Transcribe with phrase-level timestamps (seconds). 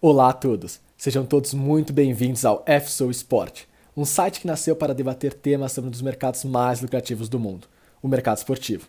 [0.00, 3.62] Olá a todos, sejam todos muito bem-vindos ao FSO Sport,
[3.96, 7.66] um site que nasceu para debater temas sobre um dos mercados mais lucrativos do mundo,
[8.00, 8.86] o mercado esportivo.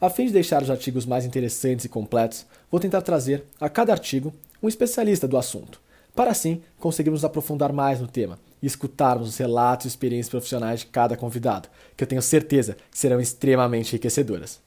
[0.00, 3.92] A fim de deixar os artigos mais interessantes e completos, vou tentar trazer, a cada
[3.92, 4.32] artigo,
[4.62, 5.80] um especialista do assunto,
[6.14, 10.86] para assim conseguirmos aprofundar mais no tema e escutarmos os relatos e experiências profissionais de
[10.86, 14.60] cada convidado, que eu tenho certeza serão extremamente enriquecedoras.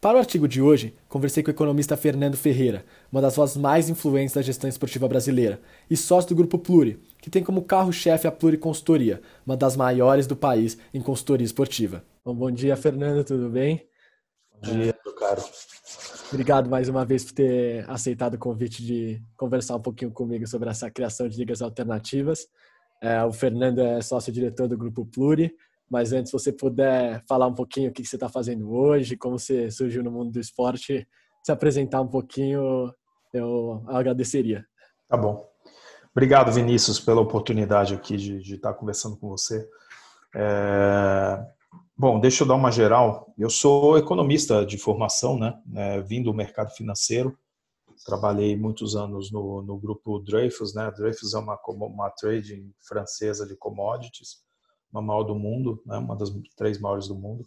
[0.00, 3.88] Para o artigo de hoje, conversei com o economista Fernando Ferreira, uma das vozes mais
[3.88, 5.60] influentes da gestão esportiva brasileira,
[5.90, 10.24] e sócio do Grupo Pluri, que tem como carro-chefe a Pluri Consultoria, uma das maiores
[10.24, 12.04] do país em consultoria esportiva.
[12.24, 13.88] Bom, bom dia, Fernando, tudo bem?
[14.52, 15.42] Bom dia, meu caro.
[16.32, 20.70] Obrigado mais uma vez por ter aceitado o convite de conversar um pouquinho comigo sobre
[20.70, 22.46] essa criação de ligas alternativas.
[23.02, 25.52] É, o Fernando é sócio-diretor do Grupo Pluri,
[25.90, 29.38] mas antes, se você puder falar um pouquinho o que você está fazendo hoje, como
[29.38, 31.08] você surgiu no mundo do esporte,
[31.42, 32.92] se apresentar um pouquinho,
[33.32, 34.66] eu agradeceria.
[35.08, 35.48] Tá bom.
[36.10, 39.66] Obrigado, Vinícius, pela oportunidade aqui de, de estar conversando com você.
[40.34, 41.42] É...
[41.96, 43.32] Bom, deixa eu dar uma geral.
[43.38, 45.58] Eu sou economista de formação, né?
[45.74, 47.36] É, vim do mercado financeiro.
[48.06, 50.90] Trabalhei muitos anos no, no grupo Dreyfus, né?
[50.96, 54.47] Dreyfus é uma, uma trading francesa de commodities
[54.92, 57.46] uma maior do mundo, né, uma das três maiores do mundo.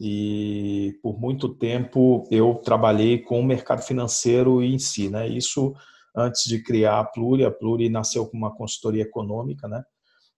[0.00, 5.28] E por muito tempo eu trabalhei com o mercado financeiro em si, né?
[5.28, 5.74] Isso
[6.16, 9.82] antes de criar a Pluri, a Pluri nasceu com uma consultoria econômica, né?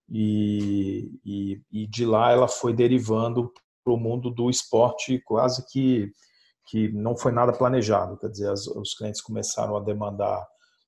[0.09, 3.51] E, e, e de lá ela foi derivando
[3.83, 6.11] para o mundo do esporte quase que
[6.67, 10.45] que não foi nada planejado, quer dizer, as, os clientes começaram a demandar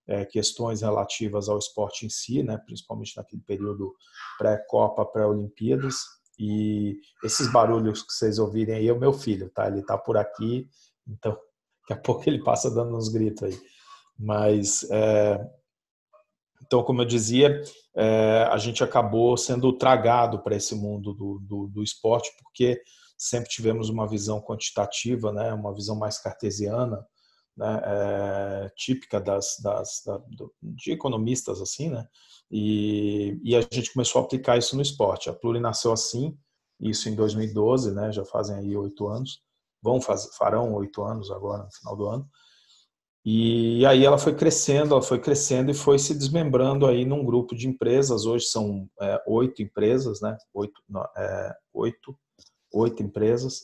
[0.08, 3.94] é, questões relativas ao esporte em si, né, principalmente naquele período
[4.38, 5.95] pré-Copa, pré-Olimpíadas.
[6.39, 9.67] E esses barulhos que vocês ouvirem aí é o meu filho, tá?
[9.67, 10.69] Ele tá por aqui,
[11.08, 11.31] então
[11.81, 13.59] daqui a pouco ele passa dando uns gritos aí.
[14.17, 15.39] Mas, é,
[16.63, 17.61] então, como eu dizia,
[17.95, 22.81] é, a gente acabou sendo tragado para esse mundo do, do, do esporte, porque
[23.18, 27.06] sempre tivemos uma visão quantitativa, né, uma visão mais cartesiana,
[27.57, 30.22] né, é, típica das, das da,
[30.62, 32.06] de economistas assim, né?
[32.51, 35.29] E, e, a gente começou a aplicar isso no esporte.
[35.29, 36.38] A Pluri nasceu assim,
[36.79, 38.12] isso em 2012, né?
[38.12, 39.41] Já fazem aí oito anos,
[39.81, 42.29] vão fazer, farão oito anos agora no final do ano.
[43.25, 47.53] E aí ela foi crescendo, ela foi crescendo e foi se desmembrando aí num grupo
[47.56, 48.25] de empresas.
[48.25, 50.38] Hoje são é, oito empresas, né?
[50.53, 50.81] Oito,
[51.18, 52.18] é, oito,
[52.72, 53.63] oito empresas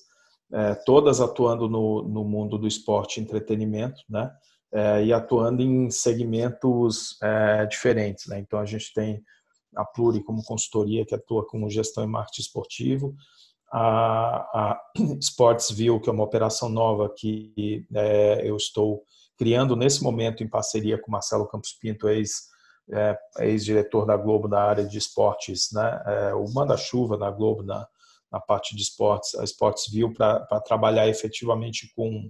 [0.54, 4.32] é, todas atuando no, no mundo do esporte e entretenimento, né?
[4.72, 8.28] É, e atuando em segmentos é, diferentes.
[8.28, 8.40] Né?
[8.40, 9.22] Então, a gente tem
[9.76, 13.16] a Pluri como consultoria, que atua com gestão e marketing esportivo,
[13.72, 14.82] a, a
[15.22, 19.04] Sportsville, que é uma operação nova que é, eu estou
[19.38, 22.50] criando nesse momento em parceria com Marcelo Campos Pinto, ex,
[22.92, 26.04] é, ex-diretor da Globo na área de esportes, né?
[26.06, 27.88] É, o manda-chuva da Globo na,
[28.34, 32.28] na parte de esportes, a Sportsville, para trabalhar efetivamente com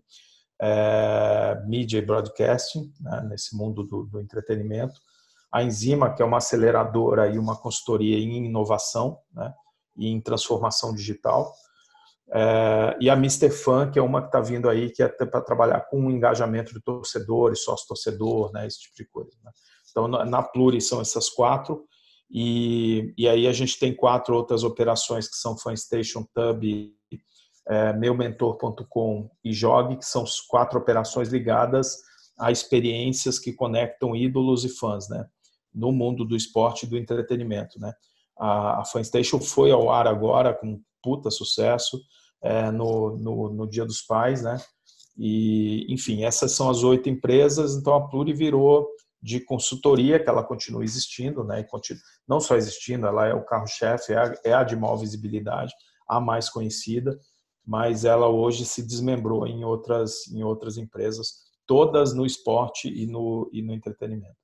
[0.61, 4.99] é, mídia e broadcasting, né, nesse mundo do, do, entretenimento.
[5.49, 9.53] A Enzima, que é uma aceleradora e uma consultoria em inovação né,
[9.95, 11.53] e em transformação digital.
[12.33, 13.49] É, e a Mr.
[13.49, 16.73] Fan, que é uma que está vindo aí, que é para trabalhar com o engajamento
[16.73, 19.31] de torcedores, sócio-torcedor, né, esse tipo de coisa.
[19.41, 19.51] Né.
[19.89, 21.85] Então, na Pluri são essas quatro.
[22.33, 26.63] E, e aí a gente tem quatro outras operações que são Fanstation, Tub,
[27.67, 31.95] é, meumentor.com e Jogue, que são quatro operações ligadas
[32.39, 35.27] a experiências que conectam ídolos e fãs, né?
[35.71, 37.93] No mundo do esporte e do entretenimento, né?
[38.35, 42.01] A, a Fanstation foi ao ar agora com puta sucesso
[42.41, 44.59] é, no, no, no Dia dos Pais, né?
[45.15, 48.87] E, enfim, essas são as oito empresas, então a Pluri virou
[49.23, 51.63] de consultoria, que ela continua existindo, né?
[51.63, 55.73] Continua, não só existindo, ela é o carro-chefe, é, a, é a de maior visibilidade,
[56.05, 57.17] a mais conhecida,
[57.65, 63.49] mas ela hoje se desmembrou em outras, em outras empresas, todas no esporte e no,
[63.53, 64.35] e no entretenimento.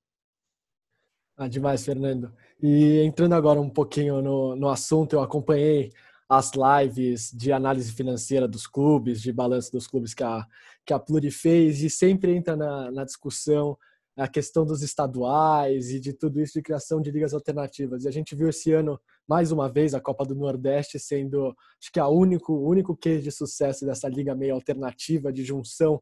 [1.36, 2.32] Ah, demais, Fernando.
[2.64, 5.92] E entrando agora um pouquinho no, no assunto, eu acompanhei
[6.30, 10.46] as lives de análise financeira dos clubes, de balanço dos clubes que a,
[10.86, 13.78] que a Pluri fez, e sempre entra na, na discussão
[14.20, 18.04] a questão dos estaduais e de tudo isso de criação de ligas alternativas.
[18.04, 21.92] E a gente viu esse ano, mais uma vez, a Copa do Nordeste sendo, acho
[21.92, 26.02] que, a único, único case de sucesso dessa liga meio alternativa de junção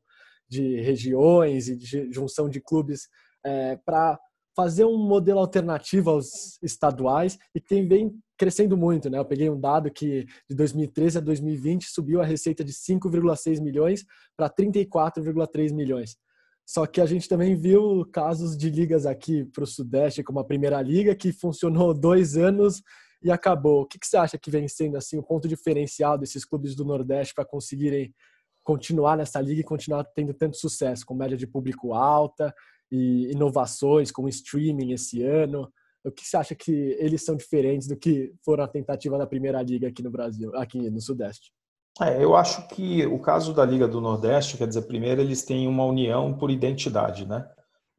[0.50, 3.08] de regiões e de junção de clubes
[3.46, 4.20] é, para
[4.56, 9.20] fazer um modelo alternativo aos estaduais e que tem bem crescendo muito, né?
[9.20, 14.04] Eu peguei um dado que de 2013 a 2020 subiu a receita de 5,6 milhões
[14.36, 16.18] para 34,3 milhões.
[16.68, 20.44] Só que a gente também viu casos de ligas aqui para o Sudeste, como a
[20.44, 22.84] Primeira Liga, que funcionou dois anos
[23.24, 23.84] e acabou.
[23.84, 26.84] O que, que você acha que vem sendo assim o ponto diferencial desses clubes do
[26.84, 28.14] Nordeste para conseguirem
[28.66, 32.54] continuar nessa liga e continuar tendo tanto sucesso, com média de público alta
[32.92, 35.72] e inovações como streaming esse ano?
[36.04, 39.62] O que você acha que eles são diferentes do que foram a tentativa da Primeira
[39.62, 41.54] Liga aqui no Brasil, aqui no Sudeste?
[42.02, 45.68] É, eu acho que o caso da Liga do Nordeste, quer dizer, primeiro eles têm
[45.68, 47.48] uma união por identidade, né?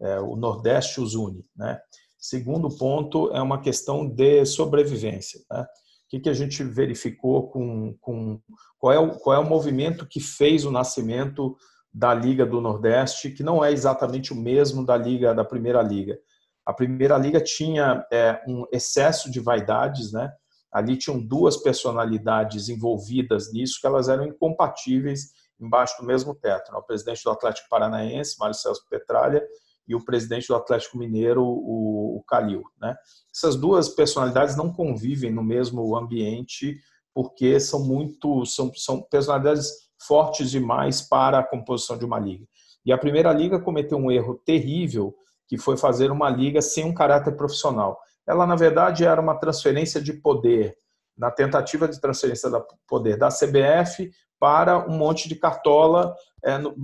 [0.00, 1.80] É, o Nordeste os une, né?
[2.16, 5.62] Segundo ponto é uma questão de sobrevivência, né?
[5.62, 8.40] O que, que a gente verificou com, com
[8.78, 11.56] qual, é o, qual é o movimento que fez o nascimento
[11.92, 16.18] da Liga do Nordeste, que não é exatamente o mesmo da Liga da Primeira Liga.
[16.64, 20.32] A Primeira Liga tinha é, um excesso de vaidades, né?
[20.72, 26.72] Ali tinham duas personalidades envolvidas nisso que elas eram incompatíveis embaixo do mesmo teto.
[26.72, 26.78] Né?
[26.78, 29.42] O presidente do Atlético Paranaense, Mário Celso Petralha,
[29.86, 32.62] e o presidente do Atlético Mineiro, o, Calil.
[32.78, 32.94] Né?
[33.34, 36.78] Essas duas personalidades não convivem no mesmo ambiente
[37.14, 42.46] porque são muito são, são personalidades fortes demais para a composição de uma liga.
[42.84, 45.16] E a primeira liga cometeu um erro terrível
[45.48, 47.98] que foi fazer uma liga sem um caráter profissional
[48.28, 50.76] ela na verdade era uma transferência de poder,
[51.16, 56.14] na tentativa de transferência de poder da CBF para um monte de cartola,
[56.44, 56.74] é, no,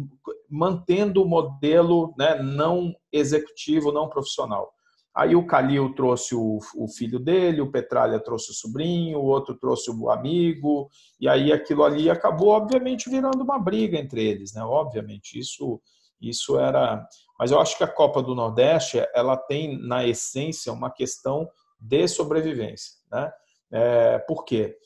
[0.51, 4.73] mantendo o modelo né, não executivo, não profissional.
[5.15, 9.55] Aí o Calil trouxe o, o, filho dele, o Petralha trouxe o sobrinho, o outro
[9.55, 10.89] trouxe o amigo,
[11.21, 14.65] e aí aquilo ali acabou, obviamente, virando uma briga entre eles, né?
[14.65, 15.81] Obviamente, isso
[16.21, 17.07] isso era.
[17.39, 21.49] Mas eu acho que a Copa do Nordeste ela tem na essência uma questão
[21.81, 23.33] de sobrevivência, né?
[23.73, 24.77] É, por quê?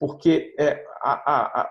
[0.00, 1.70] Porque é, a, a, a,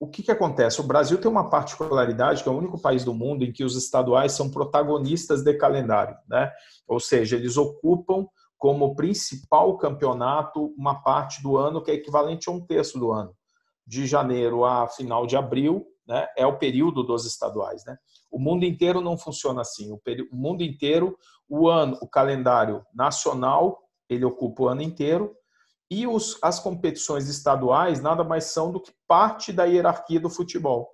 [0.00, 0.80] o que, que acontece?
[0.80, 3.76] O Brasil tem uma particularidade que é o único país do mundo em que os
[3.76, 6.52] estaduais são protagonistas de calendário, né?
[6.86, 8.26] Ou seja, eles ocupam
[8.56, 13.32] como principal campeonato uma parte do ano que é equivalente a um terço do ano,
[13.86, 16.26] de janeiro a final de abril, né?
[16.36, 17.96] É o período dos estaduais, né?
[18.30, 19.92] O mundo inteiro não funciona assim.
[19.92, 20.00] O,
[20.32, 21.16] o mundo inteiro,
[21.48, 23.78] o ano, o calendário nacional,
[24.08, 25.36] ele ocupa o ano inteiro,
[25.90, 30.90] e os, as competições estaduais nada mais são do que parte da hierarquia do futebol.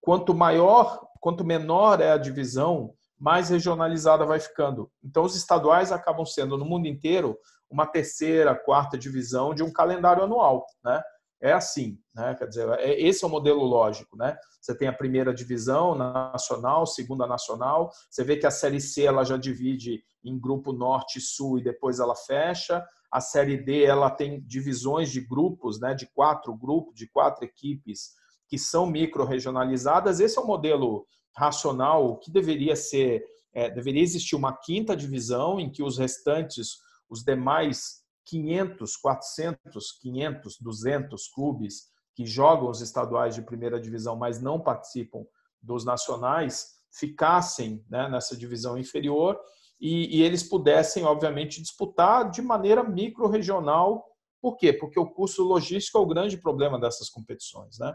[0.00, 4.90] Quanto maior, quanto menor é a divisão, mais regionalizada vai ficando.
[5.02, 7.36] Então, os estaduais acabam sendo, no mundo inteiro,
[7.68, 10.64] uma terceira, quarta divisão de um calendário anual.
[10.84, 11.02] Né?
[11.40, 12.34] É assim, né?
[12.34, 14.16] quer dizer, é, esse é o modelo lógico.
[14.16, 14.36] Né?
[14.60, 17.90] Você tem a primeira divisão nacional, segunda nacional.
[18.10, 22.00] Você vê que a série C ela já divide em grupo norte sul e depois
[22.00, 22.84] ela fecha.
[23.10, 28.16] A série D ela tem divisões de grupos, né, de quatro grupos, de quatro equipes
[28.48, 30.20] que são micro-regionalizadas.
[30.20, 31.06] Esse é o modelo
[31.36, 37.22] racional que deveria ser, é, deveria existir uma quinta divisão em que os restantes, os
[37.22, 37.97] demais
[38.28, 45.24] 500, 400, 500, 200 clubes que jogam os estaduais de primeira divisão, mas não participam
[45.62, 49.38] dos nacionais, ficassem né, nessa divisão inferior
[49.80, 54.04] e, e, eles pudessem, obviamente, disputar de maneira micro-regional.
[54.40, 54.72] Por quê?
[54.72, 57.78] Porque o custo logístico é o grande problema dessas competições.
[57.78, 57.94] Né?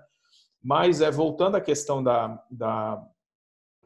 [0.61, 3.05] Mas, é, voltando à questão da, da,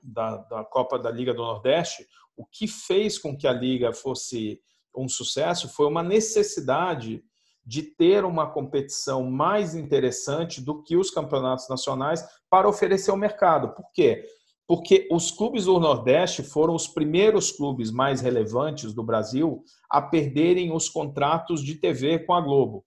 [0.03, 4.61] da, da Copa da Liga do Nordeste, o que fez com que a Liga fosse
[4.97, 7.23] um sucesso foi uma necessidade
[7.65, 13.73] de ter uma competição mais interessante do que os campeonatos nacionais para oferecer ao mercado.
[13.75, 14.25] Por quê?
[14.65, 20.73] Porque os clubes do Nordeste foram os primeiros clubes mais relevantes do Brasil a perderem
[20.73, 22.85] os contratos de TV com a Globo.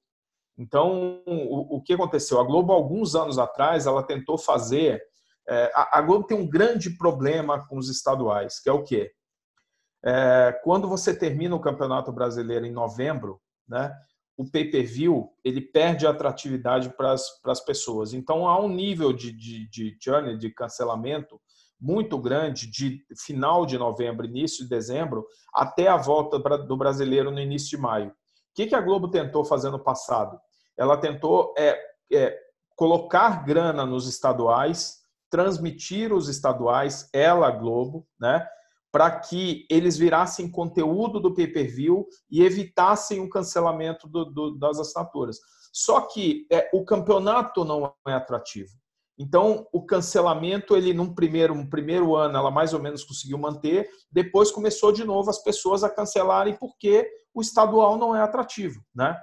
[0.58, 2.38] Então, o, que aconteceu?
[2.38, 5.02] A Globo, alguns anos atrás, ela tentou fazer.
[5.48, 9.10] É, a Globo tem um grande problema com os estaduais, que é o quê?
[10.04, 13.94] É, quando você termina o Campeonato Brasileiro em novembro, né,
[14.36, 18.14] o pay-per-view ele perde atratividade para as pessoas.
[18.14, 21.38] Então há um nível de, de, de journey, de cancelamento
[21.80, 27.40] muito grande de final de novembro, início de dezembro, até a volta do brasileiro no
[27.40, 28.10] início de maio.
[28.10, 28.12] O
[28.54, 30.38] que, a Globo tentou fazer no passado?
[30.76, 31.78] Ela tentou é,
[32.12, 32.38] é,
[32.76, 34.98] colocar grana nos estaduais,
[35.30, 38.46] transmitir os estaduais, ela, Globo, né?
[38.92, 45.38] Para que eles virassem conteúdo do pay-per-view e evitassem o cancelamento do, do, das assinaturas.
[45.72, 48.70] Só que é, o campeonato não é atrativo.
[49.18, 53.86] Então, o cancelamento, ele num primeiro, um primeiro ano, ela mais ou menos conseguiu manter,
[54.10, 59.20] depois começou de novo as pessoas a cancelarem porque o estadual não é atrativo, né?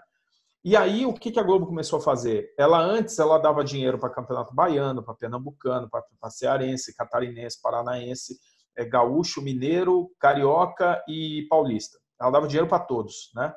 [0.63, 2.53] E aí, o que a Globo começou a fazer?
[2.59, 8.37] Ela antes ela dava dinheiro para campeonato baiano, para pernambucano, para cearense, catarinense, paranaense,
[8.77, 11.97] é, gaúcho, mineiro, carioca e paulista.
[12.21, 13.53] Ela dava dinheiro para todos, né?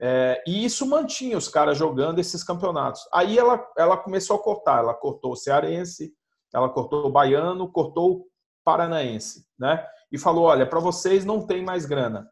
[0.00, 3.00] É, e isso mantinha os caras jogando esses campeonatos.
[3.12, 4.80] Aí ela, ela começou a cortar.
[4.80, 6.12] Ela cortou o cearense,
[6.52, 8.26] ela cortou o baiano, cortou o
[8.64, 9.86] paranaense, né?
[10.10, 12.28] E falou: olha, para vocês não tem mais grana.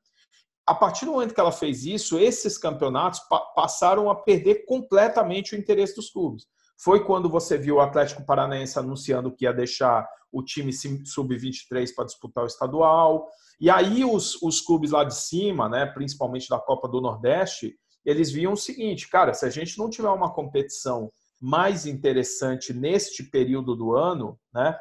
[0.66, 5.54] A partir do momento que ela fez isso, esses campeonatos pa passaram a perder completamente
[5.54, 6.46] o interesse dos clubes.
[6.82, 12.06] Foi quando você viu o Atlético Paranaense anunciando que ia deixar o time sub-23 para
[12.06, 13.28] disputar o estadual.
[13.60, 18.32] E aí os, os clubes lá de cima, né, principalmente da Copa do Nordeste, eles
[18.32, 23.76] viam o seguinte, cara, se a gente não tiver uma competição mais interessante neste período
[23.76, 24.76] do ano, né,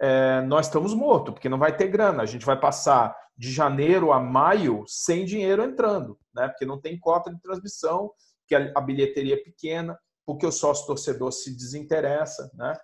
[0.00, 2.22] é, nós estamos mortos, porque não vai ter grana.
[2.22, 6.98] A gente vai passar de janeiro a maio sem dinheiro entrando, né, porque não tem
[6.98, 8.10] cota de transmissão,
[8.46, 12.76] que a, a bilheteria é pequena, porque o sócio torcedor se desinteressa, né?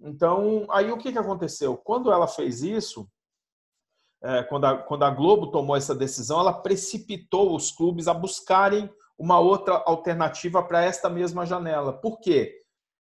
[0.00, 1.76] Então, aí o que, que aconteceu?
[1.76, 3.08] Quando ela fez isso,
[4.22, 9.82] é, quando, a, Globo tomou essa decisão, ela precipitou os clubes a buscarem uma outra
[9.86, 11.92] alternativa para esta mesma janela.
[11.92, 12.62] Por quê?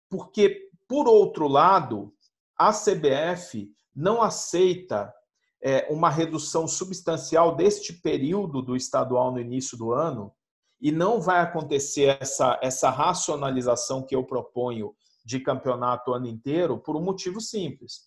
[0.09, 2.13] Porque, por outro lado,
[2.57, 5.13] a CBF não aceita
[5.61, 10.33] é, uma redução substancial deste período do estadual no início do ano
[10.79, 14.93] e não vai acontecer essa, essa racionalização que eu proponho
[15.25, 18.03] de campeonato o ano inteiro por um motivo simples.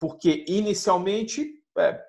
[0.00, 2.06] Porque, inicialmente, é,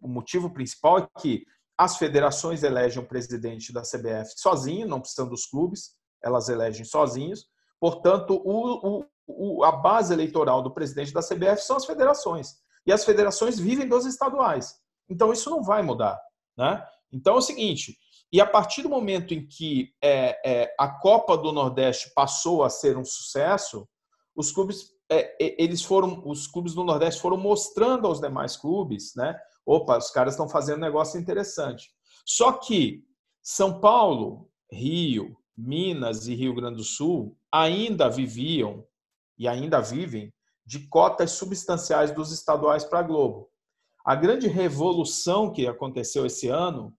[0.00, 1.44] o motivo principal é que
[1.76, 7.46] as federações elegem o presidente da CBF sozinho, não precisam dos clubes, elas elegem sozinhos.
[7.80, 12.56] Portanto, o, o, a base eleitoral do presidente da CBF são as federações.
[12.86, 14.76] E as federações vivem dos estaduais.
[15.08, 16.20] Então, isso não vai mudar.
[16.56, 16.84] Né?
[17.12, 17.98] Então, é o seguinte:
[18.34, 22.68] e a partir do momento em que é, é, a Copa do Nordeste passou a
[22.68, 23.88] ser um sucesso,
[24.34, 29.38] os clubes é, eles foram, os clubes do Nordeste foram mostrando aos demais clubes, né?
[29.64, 31.90] Opa, os caras estão fazendo um negócio interessante.
[32.26, 33.04] Só que
[33.40, 38.84] São Paulo, Rio, Minas e Rio Grande do Sul ainda viviam
[39.38, 40.34] e ainda vivem
[40.66, 43.48] de cotas substanciais dos estaduais para a Globo.
[44.04, 46.92] A grande revolução que aconteceu esse ano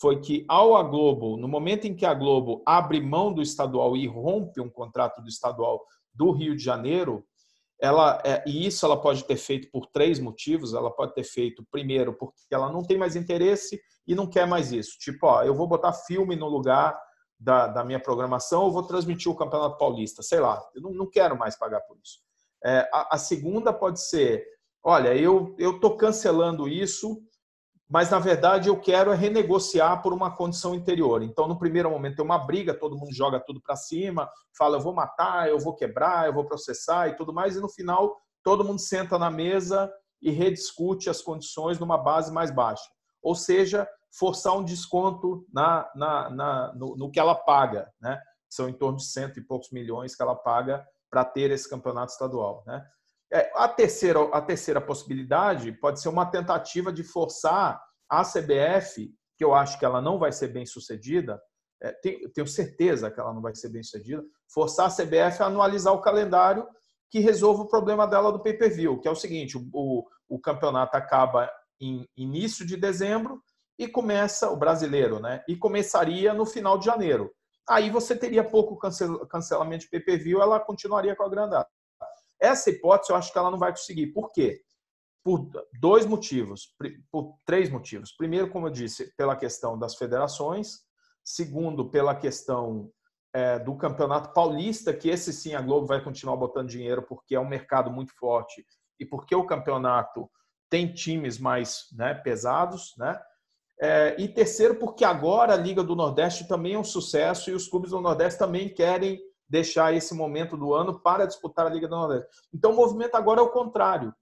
[0.00, 3.96] foi que ao a Globo, no momento em que a Globo abre mão do estadual
[3.96, 7.24] e rompe um contrato do estadual do Rio de Janeiro,
[7.80, 10.72] ela é, e isso ela pode ter feito por três motivos.
[10.72, 14.70] Ela pode ter feito primeiro porque ela não tem mais interesse e não quer mais
[14.70, 14.96] isso.
[15.00, 16.96] Tipo, ó, eu vou botar filme no lugar
[17.42, 21.10] da, da minha programação, eu vou transmitir o Campeonato Paulista, sei lá, eu não, não
[21.10, 22.20] quero mais pagar por isso.
[22.64, 24.46] É, a, a, segunda pode ser,
[24.80, 27.20] olha, eu eu tô cancelando isso
[27.92, 31.22] mas na verdade eu quero é renegociar por uma condição interior.
[31.22, 34.80] Então, no primeiro momento tem uma briga, todo mundo joga tudo para cima, fala eu
[34.80, 38.64] vou matar, eu vou quebrar, eu vou processar e tudo mais, e no final todo
[38.64, 42.88] mundo senta na mesa e rediscute as condições numa base mais baixa.
[43.22, 43.86] Ou seja,
[44.18, 48.18] forçar um desconto na, na, na no, no, que ela paga, né?
[48.48, 52.12] São em torno de cento e poucos milhões que ela paga para ter esse campeonato
[52.12, 52.86] estadual, né?
[53.32, 59.44] É, a, terceira, a terceira possibilidade pode ser uma tentativa de forçar a CBF, que
[59.44, 61.40] eu acho que ela não vai ser bem sucedida,
[61.82, 64.22] é, tenho, certeza que ela não vai ser bem sucedida,
[64.52, 66.68] forçar a CBF a anualizar o calendário
[67.10, 71.50] que resolva o problema dela do pay-per-view, que é o seguinte: o, o campeonato acaba
[71.80, 73.42] em início de dezembro
[73.78, 75.42] e começa o brasileiro, né?
[75.48, 77.32] E começaria no final de janeiro.
[77.68, 78.78] Aí você teria pouco
[79.26, 81.68] cancelamento de pay-per-view, ela continuaria com a grandada.
[82.42, 84.08] Essa hipótese eu acho que ela não vai conseguir.
[84.08, 84.60] Por quê?
[85.24, 86.74] Por dois motivos,
[87.10, 88.12] por três motivos.
[88.12, 90.80] Primeiro, como eu disse, pela questão das federações.
[91.24, 92.90] Segundo, pela questão
[93.32, 97.40] é, do Campeonato Paulista, que esse sim a Globo vai continuar botando dinheiro porque é
[97.40, 98.66] um mercado muito forte
[98.98, 100.28] e porque o campeonato
[100.68, 103.20] tem times mais né, pesados, né?
[103.80, 107.66] É, e terceiro, porque agora a Liga do Nordeste também é um sucesso e os
[107.66, 111.96] clubes do Nordeste também querem deixar esse momento do ano para disputar a Liga do
[111.96, 112.28] Nordeste.
[112.52, 114.14] Então, o movimento agora é o contrário.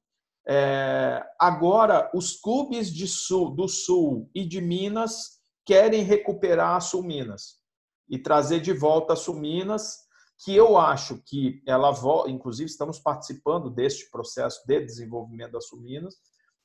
[0.47, 7.61] É, agora, os clubes sul, do Sul e de Minas querem recuperar a Sul Minas
[8.09, 9.99] e trazer de volta a Sul Minas,
[10.45, 11.93] que eu acho que ela
[12.27, 16.17] inclusive estamos participando deste processo de desenvolvimento da Sul Minas,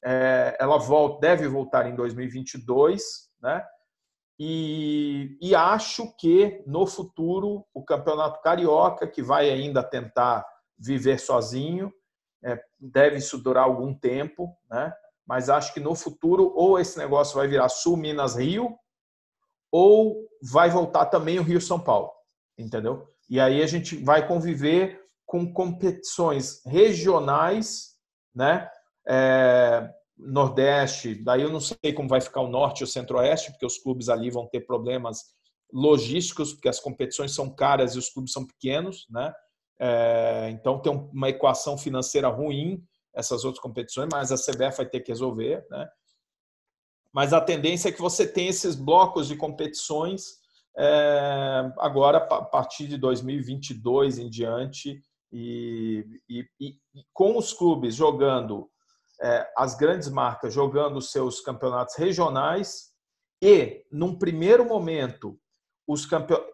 [0.04, 3.64] é, ela volta, deve voltar em 2022, né?
[4.38, 10.46] E, e, acho que no futuro o campeonato carioca, que vai ainda tentar
[10.78, 11.94] viver sozinho,
[12.44, 14.94] é, deve isso durar algum tempo, né?
[15.26, 18.78] mas acho que no futuro ou esse negócio vai virar Sul Minas Rio,
[19.72, 22.12] ou vai voltar também o Rio São Paulo,
[22.58, 23.08] entendeu?
[23.30, 27.96] E aí a gente vai conviver com competições regionais,
[28.34, 28.70] né?
[29.08, 33.66] É, Nordeste, daí eu não sei como vai ficar o Norte e o Centro-Oeste, porque
[33.66, 35.36] os clubes ali vão ter problemas
[35.74, 39.34] logísticos, porque as competições são caras e os clubes são pequenos, né?
[39.78, 42.82] É, então tem uma equação financeira ruim
[43.14, 45.88] essas outras competições, mas a CBF vai ter que resolver, né?
[47.14, 50.38] Mas a tendência é que você tenha esses blocos de competições
[50.78, 56.76] é, agora a partir de 2022 em diante e, e, e
[57.14, 58.70] com os clubes jogando
[59.58, 62.92] as grandes marcas jogando seus campeonatos regionais
[63.42, 65.40] e num primeiro momento
[65.88, 66.08] os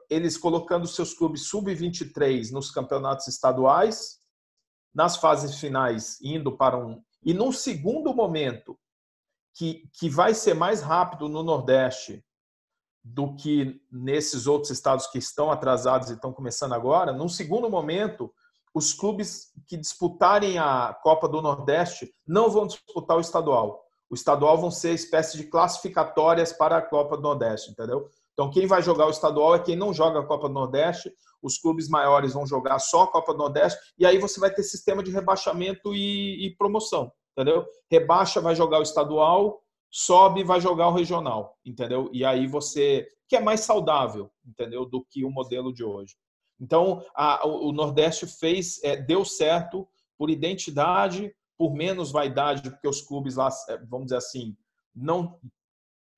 [0.10, 4.20] eles colocando seus clubes sub-23 nos campeonatos estaduais,
[4.94, 8.78] nas fases finais indo para um e num segundo momento
[9.54, 12.24] que, que vai ser mais rápido no Nordeste
[13.04, 18.32] do que nesses outros estados que estão atrasados e estão começando agora, num segundo momento,
[18.74, 23.84] os clubes que disputarem a Copa do Nordeste não vão disputar o estadual.
[24.10, 28.10] O estadual vão ser espécie de classificatórias para a Copa do Nordeste, entendeu?
[28.34, 31.12] Então, quem vai jogar o estadual é quem não joga a Copa do Nordeste.
[31.42, 33.80] Os clubes maiores vão jogar só a Copa do Nordeste.
[33.98, 37.66] E aí você vai ter sistema de rebaixamento e, e promoção, entendeu?
[37.90, 39.62] Rebaixa, vai jogar o estadual
[39.92, 42.10] sobe vai jogar o regional, entendeu?
[42.14, 46.16] E aí você que é mais saudável, entendeu, do que o modelo de hoje.
[46.62, 53.02] Então a, o Nordeste fez é, deu certo por identidade, por menos vaidade, porque os
[53.02, 54.56] clubes lá, é, vamos dizer assim,
[54.96, 55.40] não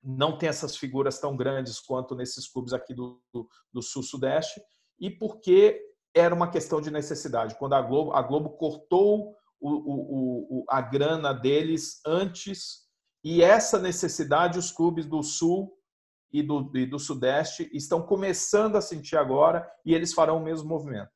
[0.06, 4.60] não tem essas figuras tão grandes quanto nesses clubes aqui do, do, do sul-sudeste
[5.00, 5.80] e porque
[6.14, 7.56] era uma questão de necessidade.
[7.58, 12.82] Quando a Globo, a Globo cortou o, o, o, a grana deles antes
[13.24, 15.74] e essa necessidade os clubes do Sul
[16.34, 20.68] e do, e do Sudeste estão começando a sentir agora e eles farão o mesmo
[20.68, 21.12] movimento.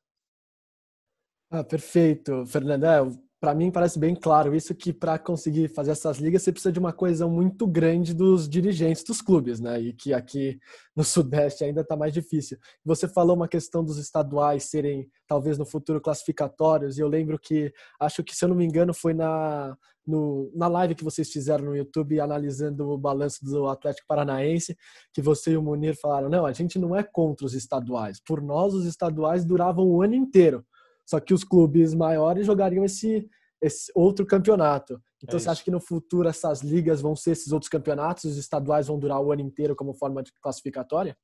[1.51, 3.19] Ah, perfeito, Fernando.
[3.39, 6.79] Para mim parece bem claro isso que para conseguir fazer essas ligas você precisa de
[6.79, 9.79] uma coesão muito grande dos dirigentes dos clubes, né?
[9.79, 10.59] E que aqui
[10.93, 12.57] no Sudeste ainda está mais difícil.
[12.83, 17.71] Você falou uma questão dos estaduais serem talvez no futuro classificatórios e eu lembro que
[17.99, 19.77] acho que se eu não me engano foi na
[20.09, 24.75] no, na live que vocês fizeram no YouTube analisando o balanço do Atlético Paranaense,
[25.13, 28.19] que você e o Munir falaram: não, a gente não é contra os estaduais.
[28.19, 30.65] Por nós, os estaduais duravam o ano inteiro.
[31.09, 33.27] Só que os clubes maiores jogariam esse,
[33.59, 35.01] esse outro campeonato.
[35.23, 38.25] Então, é você acha que no futuro essas ligas vão ser esses outros campeonatos?
[38.25, 41.17] Os estaduais vão durar o ano inteiro como forma de classificatória?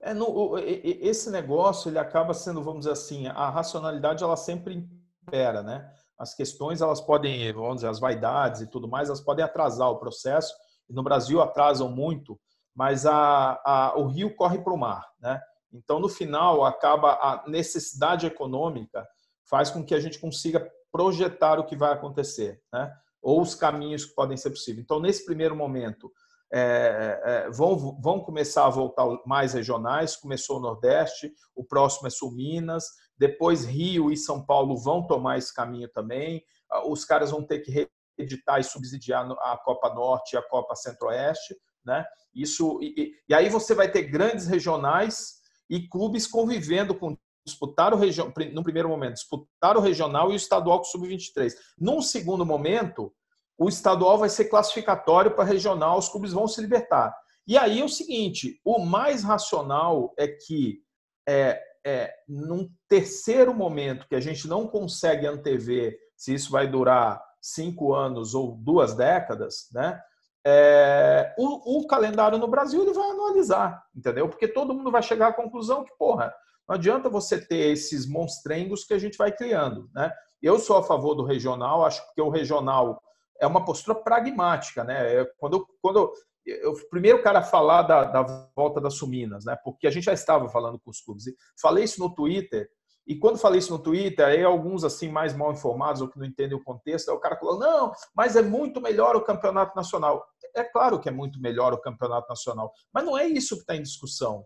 [0.00, 4.88] É, no, esse negócio ele acaba sendo, vamos dizer assim, a racionalidade ela sempre
[5.22, 5.92] impera, né?
[6.18, 9.98] As questões elas podem, vamos dizer, as vaidades e tudo mais, elas podem atrasar o
[9.98, 10.54] processo.
[10.88, 12.40] No Brasil atrasam muito,
[12.74, 15.38] mas a, a o rio corre para o mar, né?
[15.72, 19.06] Então, no final, acaba a necessidade econômica
[19.44, 22.94] faz com que a gente consiga projetar o que vai acontecer, né?
[23.20, 24.84] ou os caminhos que podem ser possíveis.
[24.84, 26.12] Então, nesse primeiro momento,
[26.52, 30.16] é, é, vão, vão começar a voltar mais regionais.
[30.16, 32.84] Começou o Nordeste, o próximo é Sul Minas,
[33.16, 36.44] depois Rio e São Paulo vão tomar esse caminho também.
[36.86, 41.56] Os caras vão ter que reeditar e subsidiar a Copa Norte e a Copa Centro-Oeste.
[41.84, 42.04] Né?
[42.34, 47.96] Isso, e, e aí você vai ter grandes regionais e clubes convivendo com disputar o
[47.96, 51.52] regional, no primeiro momento, disputar o regional e o estadual com sub-23.
[51.78, 53.12] Num segundo momento,
[53.58, 57.14] o estadual vai ser classificatório para regional, os clubes vão se libertar.
[57.46, 60.80] E aí é o seguinte: o mais racional é que,
[61.28, 67.22] é, é, num terceiro momento, que a gente não consegue antever se isso vai durar
[67.40, 70.00] cinco anos ou duas décadas, né?
[70.44, 74.28] É, o, o, calendário no Brasil ele vai anualizar, entendeu?
[74.28, 76.34] Porque todo mundo vai chegar à conclusão que, porra,
[76.68, 80.12] não adianta você ter esses monstrengos que a gente vai criando, né?
[80.42, 83.00] Eu sou a favor do regional, acho que o regional
[83.40, 85.20] é uma postura pragmática, né?
[85.20, 86.12] É, quando, quando
[86.44, 89.56] eu, o primeiro cara a falar da, da volta das Suminas, né?
[89.62, 91.24] Porque a gente já estava falando com os clubes.
[91.60, 92.68] Falei isso no Twitter
[93.06, 96.26] e quando falei isso no Twitter, aí alguns assim mais mal informados ou que não
[96.26, 100.24] entendem o contexto, aí o cara falou: "Não, mas é muito melhor o campeonato nacional".
[100.54, 103.74] É claro que é muito melhor o campeonato nacional, mas não é isso que está
[103.74, 104.44] em discussão.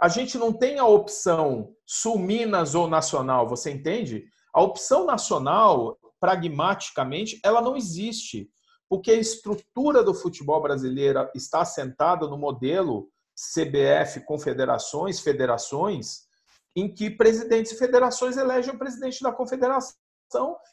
[0.00, 4.24] A gente não tem a opção Sul Minas ou nacional, você entende?
[4.52, 8.50] A opção nacional, pragmaticamente, ela não existe,
[8.88, 16.26] porque a estrutura do futebol brasileiro está assentada no modelo CBF, confederações, federações,
[16.74, 19.94] em que presidentes e federações elegem o presidente da confederação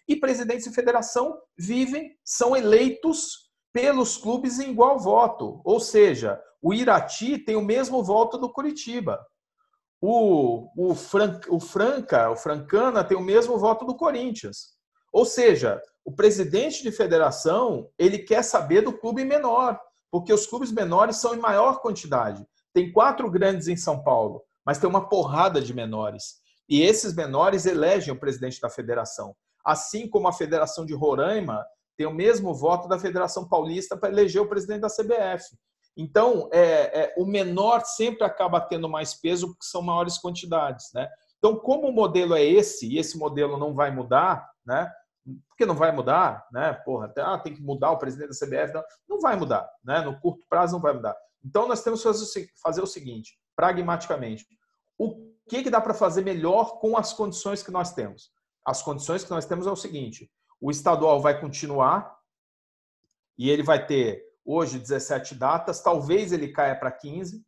[0.07, 5.61] e presidentes e federação vivem, são eleitos pelos clubes em igual voto.
[5.63, 9.19] Ou seja, o Irati tem o mesmo voto do Curitiba.
[10.01, 14.77] O, o, Fran, o Franca, o Francana tem o mesmo voto do Corinthians.
[15.11, 20.71] Ou seja, o presidente de federação ele quer saber do clube menor, porque os clubes
[20.71, 22.45] menores são em maior quantidade.
[22.73, 26.35] Tem quatro grandes em São Paulo, mas tem uma porrada de menores.
[26.67, 29.35] E esses menores elegem o presidente da federação.
[29.65, 31.65] Assim como a Federação de Roraima
[31.97, 35.45] tem o mesmo voto da Federação Paulista para eleger o presidente da CBF.
[35.97, 40.85] Então, é, é, o menor sempre acaba tendo mais peso porque são maiores quantidades.
[40.93, 41.09] Né?
[41.37, 44.89] Então, como o modelo é esse, e esse modelo não vai mudar, né?
[45.47, 46.73] porque não vai mudar, né?
[46.85, 48.73] Porra, ah, tem que mudar o presidente da CBF.
[48.73, 50.01] Não, não vai mudar, né?
[50.01, 51.15] No curto prazo não vai mudar.
[51.43, 54.47] Então nós temos que fazer o seguinte, pragmaticamente.
[54.97, 58.31] O que, que dá para fazer melhor com as condições que nós temos?
[58.65, 62.17] As condições que nós temos é o seguinte: o estadual vai continuar
[63.37, 67.45] e ele vai ter hoje 17 datas, talvez ele caia para 15,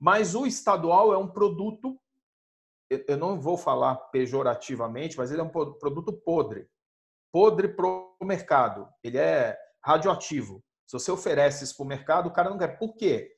[0.00, 1.96] mas o estadual é um produto,
[2.90, 6.68] eu não vou falar pejorativamente, mas ele é um produto podre
[7.32, 8.86] podre para o mercado.
[9.02, 10.62] Ele é radioativo.
[10.86, 12.78] Se você oferece isso para o mercado, o cara não quer.
[12.78, 13.31] Por quê?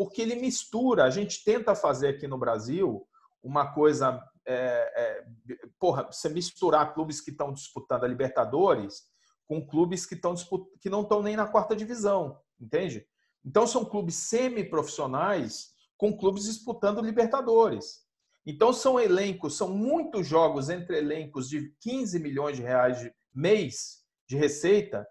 [0.00, 1.04] Porque ele mistura.
[1.04, 3.06] A gente tenta fazer aqui no Brasil
[3.42, 4.18] uma coisa.
[4.46, 4.54] É,
[4.96, 9.02] é, porra, você misturar clubes que estão disputando a Libertadores
[9.46, 10.34] com clubes que, estão
[10.80, 13.06] que não estão nem na quarta divisão, entende?
[13.44, 17.98] Então são clubes semi-profissionais com clubes disputando Libertadores.
[18.46, 23.98] Então são elencos, são muitos jogos entre elencos de 15 milhões de reais de, mês
[24.26, 25.06] de receita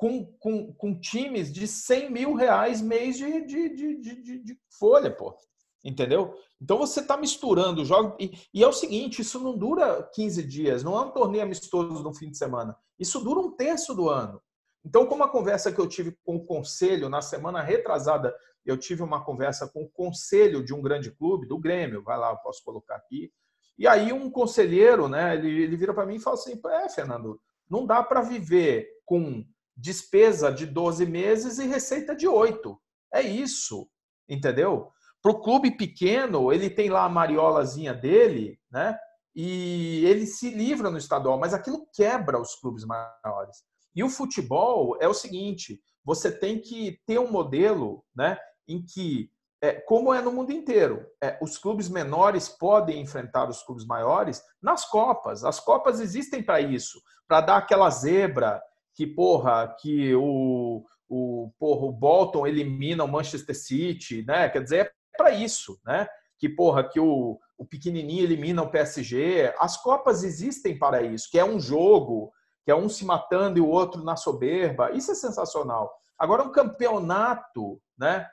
[0.00, 5.10] com, com, com times de 100 mil reais mês de, de, de, de, de folha,
[5.14, 5.36] pô.
[5.84, 6.34] Entendeu?
[6.58, 8.14] Então você está misturando jogos.
[8.18, 12.02] E, e, é o seguinte: isso não dura 15 dias, não é um torneio amistoso
[12.02, 12.74] no fim de semana.
[12.98, 14.40] Isso dura um terço do ano.
[14.82, 18.34] Então, como a conversa que eu tive com o conselho na semana retrasada,
[18.64, 22.30] eu tive uma conversa com o conselho de um grande clube, do Grêmio, vai lá,
[22.30, 23.30] eu posso colocar aqui.
[23.78, 27.38] E aí um conselheiro, né, ele, ele vira para mim e fala assim: é, Fernando,
[27.68, 29.44] não dá para viver com
[29.80, 32.78] despesa de 12 meses e receita de 8.
[33.14, 33.88] É isso,
[34.28, 34.92] entendeu?
[35.22, 38.96] Para o clube pequeno, ele tem lá a mariolazinha dele, né?
[39.34, 43.58] E ele se livra no estadual, mas aquilo quebra os clubes maiores.
[43.94, 49.30] E o futebol é o seguinte: você tem que ter um modelo, né, em que
[49.62, 51.06] é, como é no mundo inteiro.
[51.22, 55.44] É, os clubes menores podem enfrentar os clubes maiores nas Copas.
[55.44, 58.60] As Copas existem para isso, para dar aquela zebra
[58.94, 64.48] que, porra, que o, o, porra, o Bolton elimina o Manchester City, né?
[64.48, 66.08] Quer dizer, é para isso, né?
[66.38, 69.54] Que, porra, que o, o pequenininho elimina o PSG.
[69.58, 72.32] As Copas existem para isso, que é um jogo,
[72.64, 74.92] que é um se matando e o outro na soberba.
[74.92, 75.92] Isso é sensacional.
[76.18, 78.26] Agora, um campeonato, né?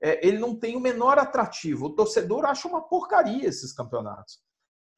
[0.00, 1.86] é, ele não tem o menor atrativo.
[1.86, 4.40] O torcedor acha uma porcaria esses campeonatos.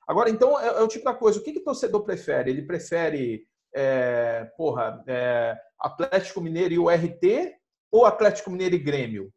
[0.07, 1.39] Agora, então, é, é o tipo da coisa.
[1.39, 2.51] O que, que o torcedor prefere?
[2.51, 7.55] Ele prefere, é, porra, é, Atlético Mineiro e o RT
[7.91, 9.33] ou Atlético Mineiro e Grêmio?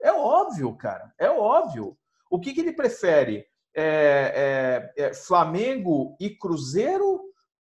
[0.00, 1.12] É óbvio, cara.
[1.18, 1.96] É óbvio.
[2.30, 3.46] O que, que ele prefere?
[3.74, 7.20] É, é, é Flamengo e Cruzeiro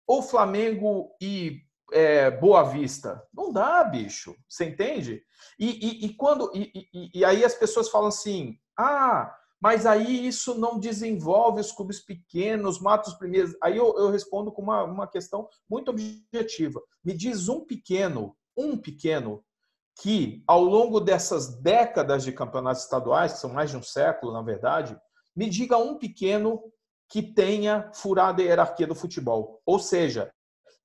[0.08, 3.22] ou Flamengo e é, Boa Vista.
[3.34, 4.36] Não dá, bicho.
[4.48, 5.22] Você entende?
[5.60, 10.58] E, e, e quando e, e, aí as pessoas falam assim: ah, mas aí isso
[10.58, 13.56] não desenvolve os clubes pequenos, mata os primeiros.
[13.62, 16.82] Aí eu, eu respondo com uma, uma questão muito objetiva.
[17.04, 19.44] Me diz um pequeno, um pequeno,
[20.02, 24.42] que ao longo dessas décadas de campeonatos estaduais, que são mais de um século, na
[24.42, 24.98] verdade,
[25.36, 26.62] me diga um pequeno
[27.10, 29.62] que tenha furado a hierarquia do futebol.
[29.66, 30.32] Ou seja,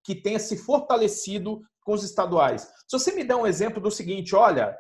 [0.03, 2.63] que tenha se fortalecido com os estaduais.
[2.89, 4.77] Se você me der um exemplo do seguinte, olha,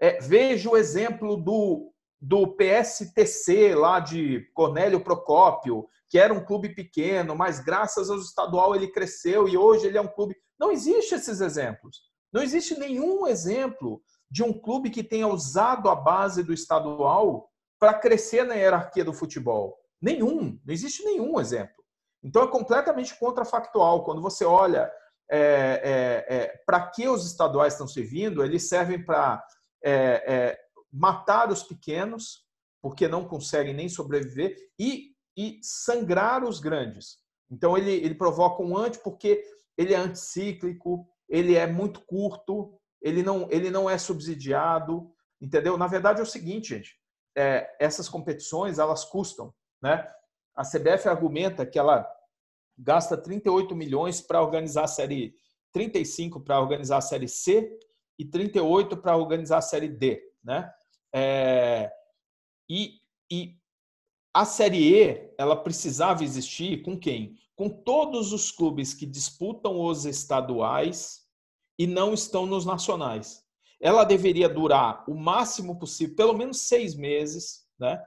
[0.00, 6.74] é, veja o exemplo do, do PSTC lá de Cornélio Procópio, que era um clube
[6.74, 10.36] pequeno, mas graças ao estadual ele cresceu e hoje ele é um clube.
[10.58, 11.98] Não existe esses exemplos.
[12.32, 17.94] Não existe nenhum exemplo de um clube que tenha usado a base do estadual para
[17.94, 19.78] crescer na hierarquia do futebol.
[20.00, 20.58] Nenhum.
[20.64, 21.82] Não existe nenhum exemplo.
[22.22, 24.04] Então é completamente contrafactual.
[24.04, 24.92] Quando você olha
[25.30, 29.42] é, é, é, para que os estaduais estão servindo, eles servem para
[29.82, 29.92] é,
[30.26, 30.58] é,
[30.92, 32.44] matar os pequenos,
[32.82, 37.18] porque não conseguem nem sobreviver, e, e sangrar os grandes.
[37.50, 39.42] Então ele, ele provoca um anti porque
[39.76, 45.76] ele é anticíclico, ele é muito curto, ele não, ele não é subsidiado, entendeu?
[45.76, 46.96] Na verdade é o seguinte, gente,
[47.36, 50.06] é, essas competições elas custam, né?
[50.54, 52.06] a CBF argumenta que ela
[52.76, 55.34] gasta 38 milhões para organizar a série
[55.72, 57.78] 35 para organizar a série C
[58.18, 60.70] e 38 para organizar a série D, né?
[61.12, 61.90] É,
[62.68, 63.56] e, e
[64.32, 67.36] a Série E, ela precisava existir com quem?
[67.56, 71.26] Com todos os clubes que disputam os estaduais
[71.78, 73.44] e não estão nos nacionais.
[73.80, 78.02] Ela deveria durar o máximo possível, pelo menos seis meses, né?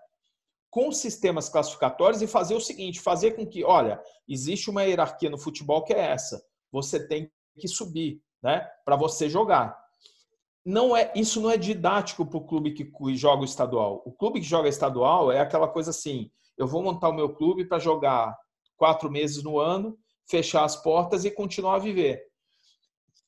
[0.74, 5.38] com sistemas classificatórios e fazer o seguinte: fazer com que, olha, existe uma hierarquia no
[5.38, 6.44] futebol que é essa.
[6.72, 8.68] Você tem que subir, né?
[8.84, 9.83] Para você jogar.
[10.66, 14.02] Não é isso não é didático para o clube que joga o estadual.
[14.06, 17.66] O clube que joga estadual é aquela coisa assim: eu vou montar o meu clube
[17.66, 18.38] para jogar
[18.78, 19.98] quatro meses no ano,
[20.30, 22.24] fechar as portas e continuar a viver.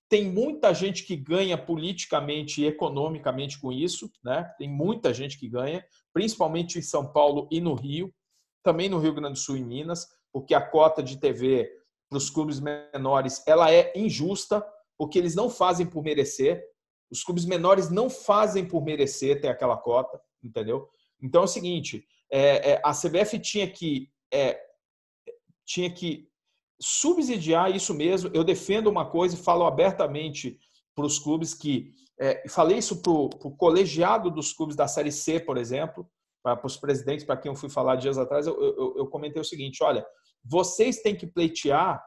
[0.08, 4.50] Tem muita gente que ganha politicamente e economicamente com isso, né?
[4.58, 8.13] Tem muita gente que ganha, principalmente em São Paulo e no Rio,
[8.63, 11.69] também no Rio Grande do Sul e Minas, porque a cota de TV
[12.10, 14.65] para os clubes menores ela é injusta,
[14.98, 16.63] porque eles não fazem por merecer.
[17.15, 20.89] Os clubes menores não fazem por merecer ter aquela cota, entendeu?
[21.21, 24.60] Então é o seguinte: é, é, a CBF tinha que é,
[25.65, 26.28] tinha que
[26.80, 28.30] subsidiar isso mesmo.
[28.34, 30.60] Eu defendo uma coisa e falo abertamente
[30.93, 35.39] para os clubes que é, falei isso para o colegiado dos clubes da Série C,
[35.39, 36.06] por exemplo,
[36.43, 39.45] para os presidentes, para quem eu fui falar dias atrás, eu, eu, eu comentei o
[39.45, 40.06] seguinte: olha,
[40.43, 42.04] vocês têm que pleitear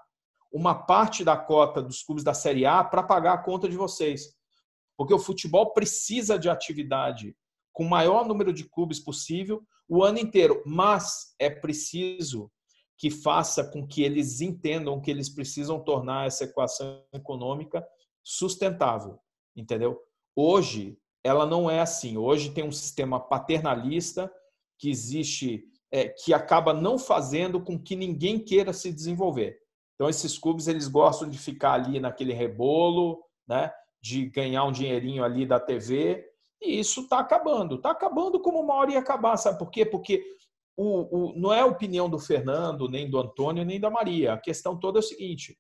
[0.52, 4.37] uma parte da cota dos clubes da Série A para pagar a conta de vocês.
[4.98, 7.36] Porque o futebol precisa de atividade
[7.72, 12.50] com o maior número de clubes possível o ano inteiro, mas é preciso
[12.98, 17.86] que faça com que eles entendam que eles precisam tornar essa equação econômica
[18.24, 19.20] sustentável,
[19.56, 19.98] entendeu?
[20.34, 22.16] Hoje ela não é assim.
[22.16, 24.30] Hoje tem um sistema paternalista
[24.78, 29.58] que existe, é, que acaba não fazendo com que ninguém queira se desenvolver.
[29.94, 33.72] Então esses clubes eles gostam de ficar ali naquele rebolo, né?
[34.00, 36.28] De ganhar um dinheirinho ali da TV
[36.60, 37.76] e isso está acabando.
[37.76, 39.86] Está acabando como uma hora ia acabar, sabe por quê?
[39.86, 40.24] Porque
[40.76, 44.34] o, o, não é a opinião do Fernando, nem do Antônio, nem da Maria.
[44.34, 45.58] A questão toda é o seguinte: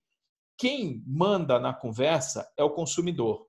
[0.56, 3.46] quem manda na conversa é o consumidor.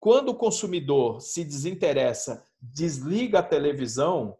[0.00, 4.36] Quando o consumidor se desinteressa, desliga a televisão,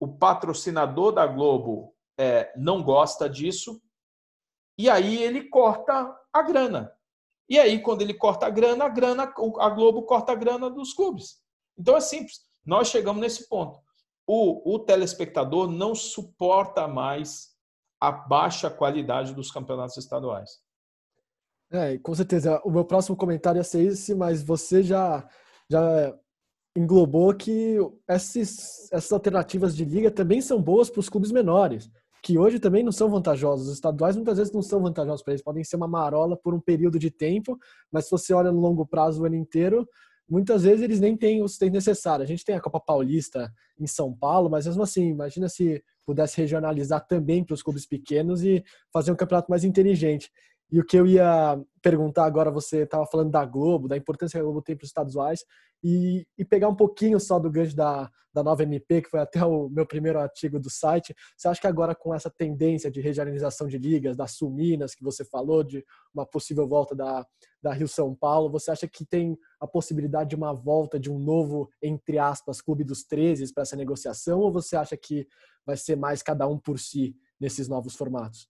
[0.00, 3.80] o patrocinador da Globo é, não gosta disso,
[4.76, 6.92] e aí ele corta a grana.
[7.48, 10.92] E aí, quando ele corta a grana, a grana, a Globo corta a grana dos
[10.92, 11.38] clubes.
[11.78, 12.40] Então é simples.
[12.64, 13.80] Nós chegamos nesse ponto
[14.28, 17.48] o, o telespectador não suporta mais
[17.98, 20.60] a baixa qualidade dos campeonatos estaduais.
[21.72, 22.60] É, com certeza.
[22.62, 25.26] O meu próximo comentário ia ser esse, mas você já,
[25.68, 26.14] já
[26.76, 31.90] englobou que esses, essas alternativas de liga também são boas para os clubes menores,
[32.22, 33.68] que hoje também não são vantajosos.
[33.68, 36.60] Os estaduais muitas vezes não são vantajosos para eles, podem ser uma marola por um
[36.60, 37.58] período de tempo,
[37.90, 39.88] mas se você olha no longo prazo o ano inteiro,
[40.28, 42.22] muitas vezes eles nem têm o sustento necessário.
[42.22, 46.36] A gente tem a Copa Paulista em São Paulo, mas mesmo assim, imagina se pudesse
[46.40, 50.30] regionalizar também para os clubes pequenos e fazer um campeonato mais inteligente.
[50.70, 54.40] E o que eu ia perguntar agora, você estava falando da Globo, da importância que
[54.40, 55.44] a Globo tem para os estaduais,
[55.82, 59.44] e, e, pegar um pouquinho só do gancho da, da nova MP, que foi até
[59.44, 61.14] o meu primeiro artigo do site.
[61.36, 65.04] Você acha que agora, com essa tendência de regionalização de ligas, da Sul Minas, que
[65.04, 67.24] você falou, de uma possível volta da,
[67.62, 71.18] da Rio São Paulo, você acha que tem a possibilidade de uma volta de um
[71.18, 75.26] novo, entre aspas, Clube dos 13 para essa negociação, ou você acha que
[75.64, 78.48] vai ser mais cada um por si nesses novos formatos?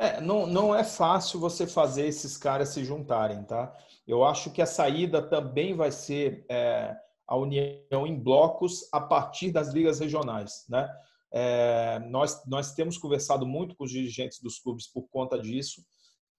[0.00, 3.76] É, não, não é fácil você fazer esses caras se juntarem, tá?
[4.08, 6.96] Eu acho que a saída também vai ser é,
[7.28, 10.90] a união em blocos a partir das ligas regionais, né?
[11.30, 15.84] É, nós, nós temos conversado muito com os dirigentes dos clubes por conta disso.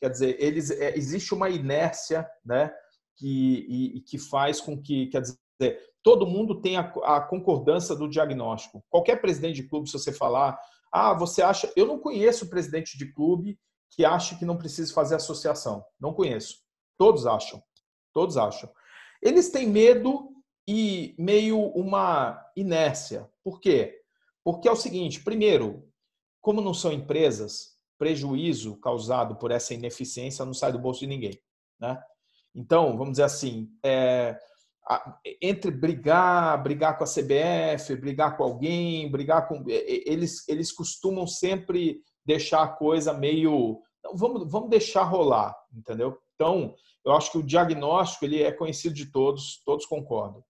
[0.01, 2.73] Quer dizer, eles, é, existe uma inércia né,
[3.15, 5.37] que, e, que faz com que, quer dizer,
[6.01, 8.83] todo mundo tem a concordância do diagnóstico.
[8.89, 10.59] Qualquer presidente de clube, se você falar,
[10.91, 11.71] ah, você acha.
[11.75, 13.59] Eu não conheço presidente de clube
[13.91, 15.83] que acha que não precisa fazer associação.
[15.99, 16.57] Não conheço.
[16.97, 17.61] Todos acham.
[18.13, 18.69] Todos acham.
[19.21, 20.29] Eles têm medo
[20.67, 23.29] e meio uma inércia.
[23.43, 24.01] Por quê?
[24.43, 25.87] Porque é o seguinte: primeiro,
[26.41, 31.39] como não são empresas, prejuízo causado por essa ineficiência não sai do bolso de ninguém.
[31.79, 32.01] Né?
[32.53, 34.37] Então, vamos dizer assim, é,
[35.41, 42.01] entre brigar, brigar com a CBF, brigar com alguém, brigar com eles eles costumam sempre
[42.25, 43.81] deixar a coisa meio
[44.15, 46.17] vamos vamos deixar rolar, entendeu?
[46.35, 46.73] Então
[47.05, 50.43] eu acho que o diagnóstico ele é conhecido de todos, todos concordam.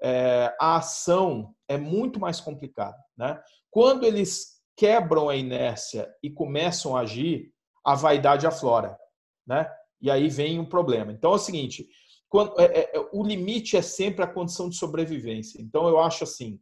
[0.00, 3.40] É, a ação é muito mais complicada, né?
[3.70, 7.52] Quando eles quebram a inércia e começam a agir,
[7.84, 8.96] a vaidade aflora,
[9.46, 9.68] né?
[10.00, 11.10] E aí vem um problema.
[11.10, 11.88] Então é o seguinte,
[12.28, 15.60] quando, é, é, é, o limite é sempre a condição de sobrevivência.
[15.60, 16.60] Então, eu acho assim: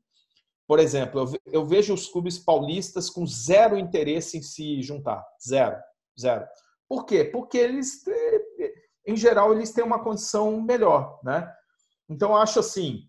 [0.66, 5.24] Por exemplo, eu vejo os clubes paulistas com zero interesse em se juntar.
[5.46, 5.76] Zero.
[6.18, 6.46] Zero.
[6.88, 7.24] Por quê?
[7.24, 8.04] Porque eles,
[9.06, 11.18] em geral, eles têm uma condição melhor.
[11.22, 11.52] Né?
[12.08, 13.08] Então, eu acho assim,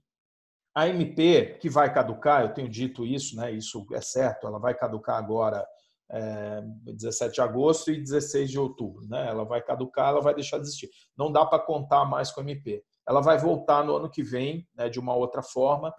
[0.75, 3.51] a MP, que vai caducar, eu tenho dito isso, né?
[3.51, 5.65] isso é certo, ela vai caducar agora
[6.09, 9.07] é, 17 de agosto e 16 de outubro.
[9.07, 9.27] Né?
[9.27, 10.89] Ela vai caducar, ela vai deixar de existir.
[11.17, 12.83] Não dá para contar mais com a MP.
[13.07, 15.93] Ela vai voltar no ano que vem, né, de uma outra forma,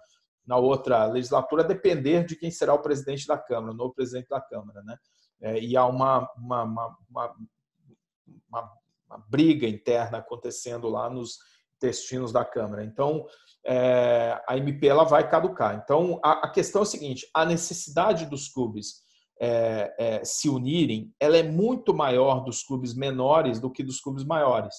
[0.45, 4.29] na outra legislatura, a depender de quem será o presidente da Câmara, o novo presidente
[4.29, 4.81] da Câmara.
[4.83, 4.97] Né?
[5.41, 8.73] É, e há uma, uma, uma, uma,
[9.07, 11.37] uma briga interna acontecendo lá nos
[11.75, 12.83] intestinos da Câmara.
[12.83, 13.25] Então,
[13.65, 15.81] é, a MP ela vai caducar.
[15.83, 19.03] Então, a, a, questão é a seguinte: a necessidade dos clubes
[19.39, 24.23] é, é, se unirem, ela é muito maior dos clubes menores do que dos clubes
[24.23, 24.75] maiores.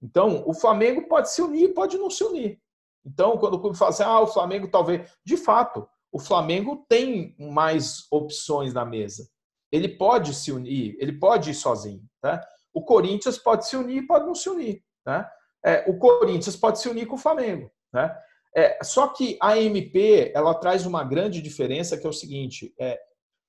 [0.00, 2.60] Então, o Flamengo pode se unir, pode não se unir.
[3.04, 5.10] Então, quando o clube fala assim, ah, o Flamengo talvez.
[5.24, 9.28] De fato, o Flamengo tem mais opções na mesa.
[9.72, 12.02] Ele pode se unir, ele pode ir sozinho.
[12.20, 12.40] Tá?
[12.72, 14.82] O Corinthians pode se unir pode não se unir.
[15.04, 15.30] Tá?
[15.64, 17.70] É, o Corinthians pode se unir com o Flamengo.
[17.92, 18.14] Né?
[18.56, 22.98] É, só que a MP ela traz uma grande diferença que é o seguinte: é,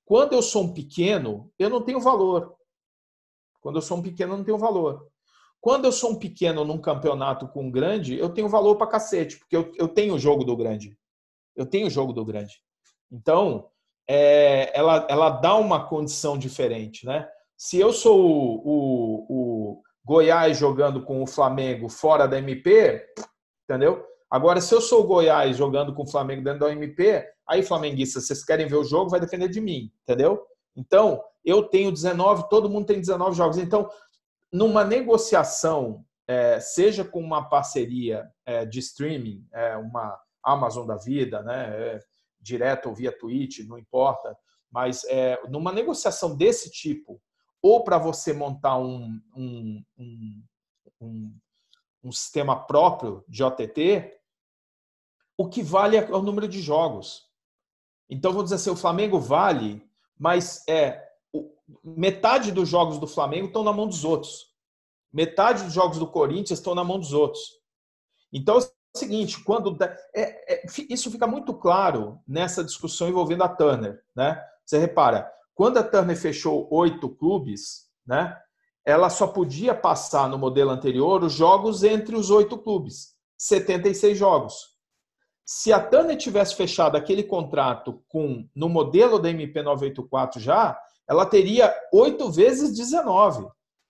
[0.10, 2.56] quando eu sou um pequeno, eu não tenho valor.
[3.62, 5.08] Quando eu sou um pequeno, eu não tenho valor.
[5.62, 9.38] Quando eu sou um pequeno num campeonato com um grande, eu tenho valor para cacete,
[9.38, 10.98] porque eu, eu tenho o jogo do grande.
[11.56, 12.60] Eu tenho o jogo do grande.
[13.12, 13.70] Então,
[14.10, 17.30] é, ela, ela dá uma condição diferente, né?
[17.56, 23.06] Se eu sou o, o, o Goiás jogando com o Flamengo fora da MP,
[23.64, 24.04] entendeu?
[24.28, 28.28] Agora, se eu sou o Goiás jogando com o Flamengo dentro da MP, aí, flamenguistas,
[28.28, 30.46] vocês querem ver o jogo, vai depender de mim, entendeu?
[30.76, 33.58] Então, eu tenho 19, todo mundo tem 19 jogos.
[33.58, 33.90] Então,
[34.52, 41.42] numa negociação, é, seja com uma parceria é, de streaming, é, uma Amazon da vida,
[41.42, 42.00] né, é,
[42.40, 44.38] direto ou via Twitch, não importa,
[44.72, 47.20] mas é, numa negociação desse tipo,
[47.62, 50.44] ou para você montar um, um, um,
[51.02, 51.40] um,
[52.04, 54.14] um sistema próprio de OTT,
[55.36, 57.29] o que vale é o número de jogos.
[58.10, 61.10] Então, vou dizer assim, o Flamengo vale, mas é
[61.84, 64.48] metade dos jogos do Flamengo estão na mão dos outros.
[65.12, 67.42] Metade dos jogos do Corinthians estão na mão dos outros.
[68.32, 73.50] Então é o seguinte, quando é, é, isso fica muito claro nessa discussão envolvendo a
[73.50, 74.44] Turner, né?
[74.66, 78.38] Você repara, quando a Turner fechou oito clubes, né?
[78.86, 84.79] Ela só podia passar no modelo anterior os jogos entre os oito clubes, 76 jogos.
[85.52, 91.26] Se a Turner tivesse fechado aquele contrato com no modelo da MP 984 já, ela
[91.26, 93.48] teria 8 vezes 19.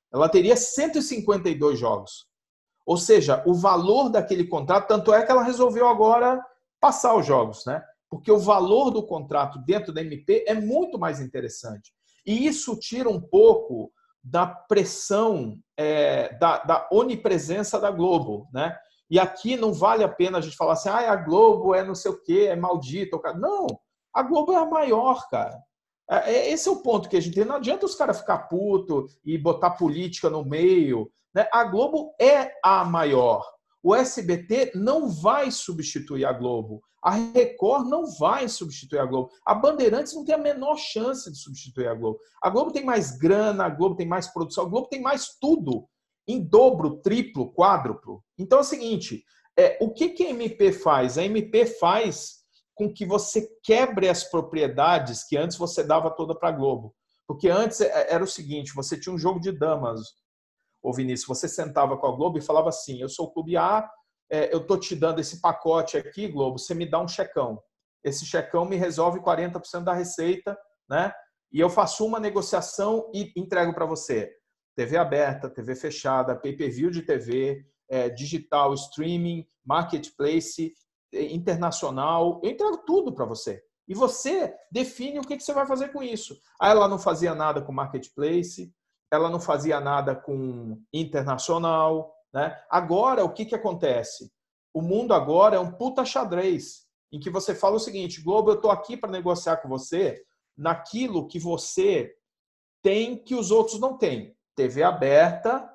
[0.10, 2.28] Ela teria 152 jogos.
[2.86, 6.42] Ou seja, o valor daquele contrato, tanto é que ela resolveu agora
[6.80, 7.84] passar os jogos, né?
[8.10, 11.92] Porque o valor do contrato dentro da MP é muito mais interessante.
[12.26, 13.92] E isso tira um pouco
[14.24, 18.78] da pressão, é, da, da onipresença da Globo, né?
[19.10, 21.96] E aqui não vale a pena a gente falar assim, ah, a Globo é não
[21.96, 23.18] sei o quê, é maldita.
[23.34, 23.68] Não,
[24.14, 25.58] a Globo é a maior, cara.
[26.10, 27.46] É, é, esse é o ponto que a gente tem.
[27.46, 31.12] Não adianta os caras ficar puto e botar política no meio.
[31.34, 31.48] Né?
[31.52, 33.46] A Globo é a maior.
[33.82, 36.82] O SBT não vai substituir a Globo.
[37.02, 39.30] A Record não vai substituir a Globo.
[39.46, 42.20] A Bandeirantes não tem a menor chance de substituir a Globo.
[42.44, 45.88] A Globo tem mais grana, a Globo tem mais produção, a Globo tem mais tudo.
[46.30, 48.24] Em dobro, triplo, quádruplo.
[48.38, 49.24] Então é o seguinte:
[49.58, 51.18] é, o que, que a MP faz?
[51.18, 52.40] A MP faz
[52.76, 56.96] com que você quebre as propriedades que antes você dava toda para a Globo.
[57.28, 60.00] Porque antes é, era o seguinte, você tinha um jogo de damas,
[60.82, 63.90] ô Vinícius, você sentava com a Globo e falava assim, eu sou o clube A,
[64.32, 67.62] é, eu tô te dando esse pacote aqui, Globo, você me dá um checão.
[68.04, 70.58] Esse checão me resolve 40% da receita,
[70.90, 71.12] né?
[71.52, 74.32] E eu faço uma negociação e entrego para você.
[74.80, 80.74] TV aberta, TV fechada, pay-per-view de TV, é, digital, streaming, marketplace
[81.12, 83.62] internacional, eu entrego tudo para você.
[83.90, 86.40] E você define o que, que você vai fazer com isso.
[86.62, 88.74] Aí ela não fazia nada com marketplace,
[89.12, 92.16] ela não fazia nada com internacional.
[92.34, 92.58] Né?
[92.70, 94.32] Agora, o que, que acontece?
[94.74, 98.56] O mundo agora é um puta xadrez, em que você fala o seguinte: Globo, eu
[98.56, 100.24] estou aqui para negociar com você
[100.58, 102.16] naquilo que você
[102.82, 104.39] tem que os outros não têm.
[104.60, 105.74] TV aberta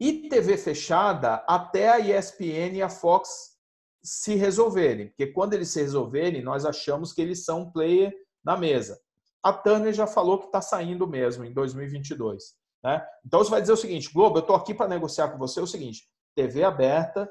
[0.00, 3.58] e TV fechada até a ESPN e a Fox
[4.02, 8.10] se resolverem, porque quando eles se resolverem, nós achamos que eles são um player
[8.42, 8.98] na mesa.
[9.42, 12.54] A Turner já falou que está saindo mesmo em 2022.
[12.82, 13.06] Né?
[13.22, 15.66] Então você vai dizer o seguinte, Globo, eu estou aqui para negociar com você o
[15.66, 17.30] seguinte: TV aberta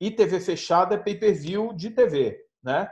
[0.00, 2.88] e TV fechada é pay-per-view de TV, né?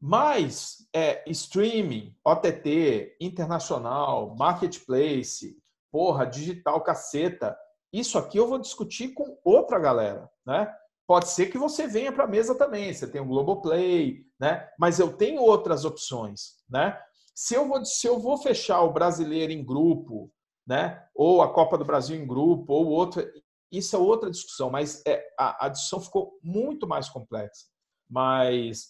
[0.00, 5.56] Mas é, streaming, OTT, internacional, marketplace,
[5.90, 7.56] porra, digital, caceta,
[7.92, 10.72] isso aqui eu vou discutir com outra galera, né?
[11.06, 14.68] Pode ser que você venha para a mesa também, você tem o Globoplay, né?
[14.78, 17.00] Mas eu tenho outras opções, né?
[17.34, 20.30] Se eu vou, se eu vou fechar o brasileiro em grupo,
[20.66, 21.02] né?
[21.14, 23.26] Ou a Copa do Brasil em grupo, ou outra,
[23.72, 27.66] isso é outra discussão, mas é, a, a discussão ficou muito mais complexa.
[28.08, 28.88] Mas,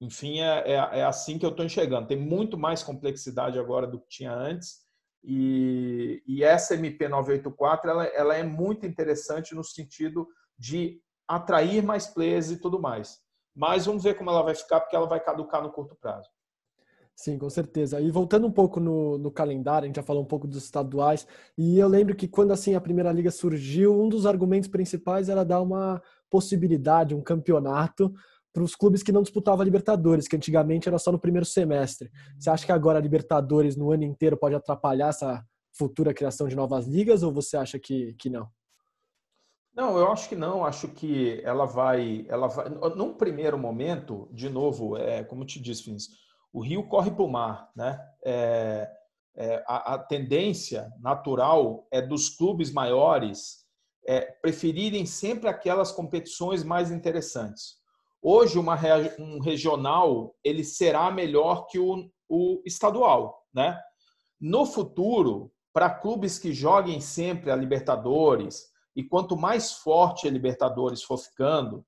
[0.00, 2.08] enfim, é, é, é assim que eu estou enxergando.
[2.08, 4.85] Tem muito mais complexidade agora do que tinha antes.
[5.28, 12.52] E, e essa MP984 ela, ela é muito interessante no sentido de atrair mais players
[12.52, 13.18] e tudo mais.
[13.52, 16.30] Mas vamos ver como ela vai ficar, porque ela vai caducar no curto prazo.
[17.16, 18.00] Sim, com certeza.
[18.00, 21.26] E voltando um pouco no, no, calendário, a gente já falou um pouco dos estaduais,
[21.56, 25.42] e eu lembro que quando assim a Primeira Liga surgiu, um dos argumentos principais era
[25.42, 26.00] dar uma
[26.30, 28.12] possibilidade, um campeonato
[28.56, 32.10] para os clubes que não disputavam a Libertadores, que antigamente era só no primeiro semestre.
[32.38, 35.44] Você acha que agora a Libertadores no ano inteiro pode atrapalhar essa
[35.76, 38.48] futura criação de novas ligas, ou você acha que, que não?
[39.74, 40.64] Não, eu acho que não.
[40.64, 42.70] Acho que ela vai, ela vai.
[42.70, 46.08] Num primeiro momento, de novo, é como eu te disse, Fins,
[46.50, 48.00] o rio corre para o mar, né?
[48.24, 48.90] É,
[49.36, 53.66] é, a, a, tendência natural é dos clubes maiores
[54.08, 57.84] é, preferirem sempre aquelas competições mais interessantes.
[58.28, 58.76] Hoje, uma,
[59.20, 63.80] um regional ele será melhor que o, o estadual, né?
[64.40, 68.64] No futuro, para clubes que joguem sempre a Libertadores,
[68.96, 71.86] e quanto mais forte a Libertadores for ficando,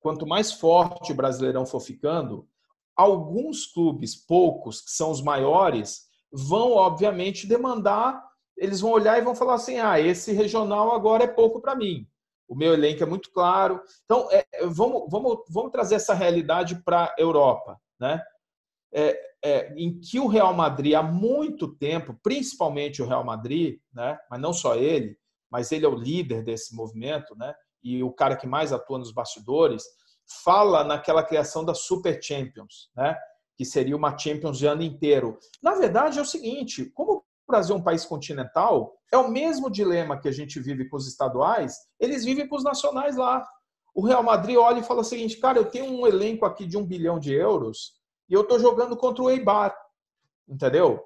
[0.00, 2.48] quanto mais forte o Brasileirão for ficando,
[2.96, 8.20] alguns clubes, poucos, que são os maiores, vão, obviamente, demandar,
[8.56, 12.08] eles vão olhar e vão falar assim: ah, esse regional agora é pouco para mim.
[12.48, 13.80] O meu elenco é muito claro.
[14.04, 17.80] Então, é, vamos, vamos, vamos trazer essa realidade para a Europa.
[17.98, 18.22] Né?
[18.92, 24.18] É, é, em que o Real Madrid, há muito tempo, principalmente o Real Madrid, né?
[24.30, 25.16] mas não só ele,
[25.50, 27.54] mas ele é o líder desse movimento, né?
[27.82, 29.84] E o cara que mais atua nos bastidores,
[30.44, 33.16] fala naquela criação da Super Champions, né?
[33.56, 35.38] Que seria uma Champions de ano inteiro.
[35.62, 39.70] Na verdade, é o seguinte: como o Brasil é um país continental, é o mesmo
[39.70, 43.46] dilema que a gente vive com os estaduais, eles vivem com os nacionais lá.
[43.94, 46.76] O Real Madrid olha e fala o seguinte: cara, eu tenho um elenco aqui de
[46.76, 47.94] um bilhão de euros
[48.28, 49.74] e eu estou jogando contra o Eibar,
[50.48, 51.00] entendeu?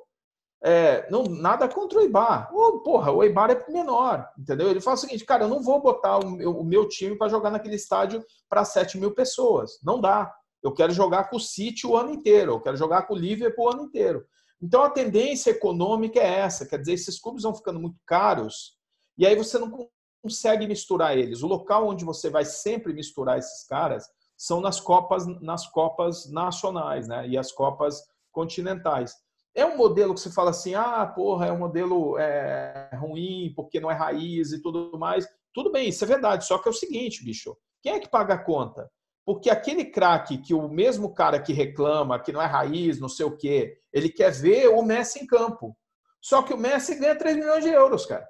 [0.63, 2.51] É, não, nada contra o Eibar.
[2.53, 4.69] Oh, porra, o Eibar é menor, entendeu?
[4.69, 7.29] Ele fala o seguinte, cara, eu não vou botar o meu, o meu time para
[7.29, 9.79] jogar naquele estádio para 7 mil pessoas.
[9.83, 10.35] Não dá.
[10.63, 13.67] Eu quero jogar com o City o ano inteiro, eu quero jogar com o Liverpool
[13.67, 14.27] o ano inteiro.
[14.63, 18.77] Então a tendência econômica é essa, quer dizer, esses clubes vão ficando muito caros
[19.17, 19.89] e aí você não
[20.23, 21.43] consegue misturar eles.
[21.43, 27.07] O local onde você vai sempre misturar esses caras são nas copas, nas copas nacionais,
[27.07, 27.29] né?
[27.29, 28.03] E as copas
[28.33, 29.15] continentais.
[29.55, 33.81] É um modelo que você fala assim, ah, porra, é um modelo é, ruim porque
[33.81, 35.27] não é raiz e tudo mais.
[35.53, 36.47] Tudo bem, isso é verdade.
[36.47, 38.91] Só que é o seguinte, bicho, quem é que paga a conta?
[39.25, 43.27] Porque aquele craque que o mesmo cara que reclama, que não é raiz, não sei
[43.27, 45.77] o quê, ele quer ver o Messi em campo.
[46.21, 48.29] Só que o Messi ganha 3 milhões de euros, cara.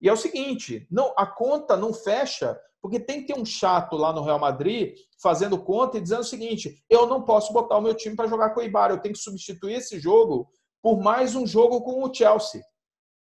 [0.00, 3.96] E é o seguinte, não, a conta não fecha porque tem que ter um chato
[3.96, 7.80] lá no Real Madrid fazendo conta e dizendo o seguinte: eu não posso botar o
[7.80, 10.50] meu time para jogar com o Ibar, eu tenho que substituir esse jogo
[10.82, 12.60] por mais um jogo com o Chelsea,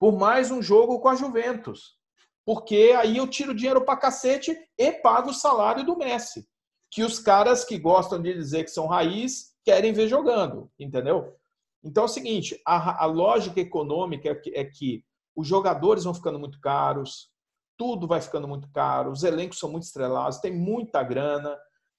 [0.01, 1.96] por mais um jogo com a Juventus.
[2.47, 6.47] Porque aí eu tiro dinheiro para cacete e pago o salário do Messi.
[6.89, 11.37] Que os caras que gostam de dizer que são raiz querem ver jogando, entendeu?
[11.83, 16.15] Então é o seguinte: a, a lógica econômica é que, é que os jogadores vão
[16.15, 17.29] ficando muito caros,
[17.77, 21.59] tudo vai ficando muito caro, os elencos são muito estrelados, tem muita grana.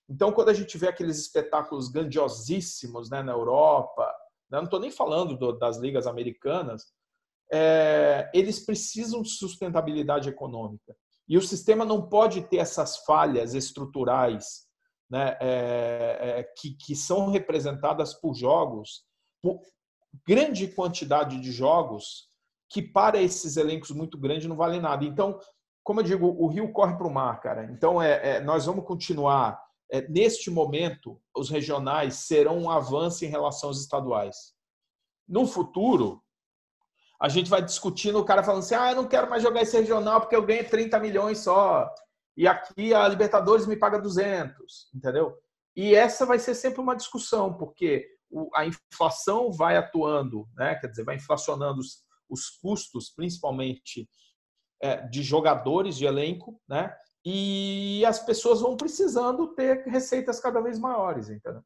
[0.10, 4.06] Então, quando a gente vê aqueles espetáculos grandiosíssimos né, na Europa,
[4.50, 6.86] né, não estou nem falando do, das ligas americanas,
[7.52, 10.95] é, eles precisam de sustentabilidade econômica.
[11.28, 14.68] E o sistema não pode ter essas falhas estruturais
[15.10, 19.04] né, é, é, que, que são representadas por jogos,
[19.41, 19.60] por
[20.26, 22.28] grande quantidade de jogos
[22.70, 25.06] que para esses elencos muito grandes não valem nada.
[25.06, 25.39] Então,
[25.84, 27.72] como eu digo, o rio corre para o mar, cara.
[27.72, 29.62] Então, é, é, nós vamos continuar.
[29.89, 34.54] É, neste momento, os regionais serão um avanço em relação aos estaduais.
[35.26, 36.22] No futuro,
[37.20, 39.78] a gente vai discutindo, o cara falando assim: ah, eu não quero mais jogar esse
[39.78, 41.89] regional porque eu ganho 30 milhões só.
[42.36, 45.36] E aqui a Libertadores me paga 200, entendeu?
[45.76, 48.07] E essa vai ser sempre uma discussão, porque
[48.53, 50.76] a inflação vai atuando, né?
[50.76, 54.07] quer dizer, vai inflacionando os, os custos, principalmente
[54.82, 56.93] é, de jogadores de elenco, né?
[57.26, 61.63] E as pessoas vão precisando ter receitas cada vez maiores, entendeu?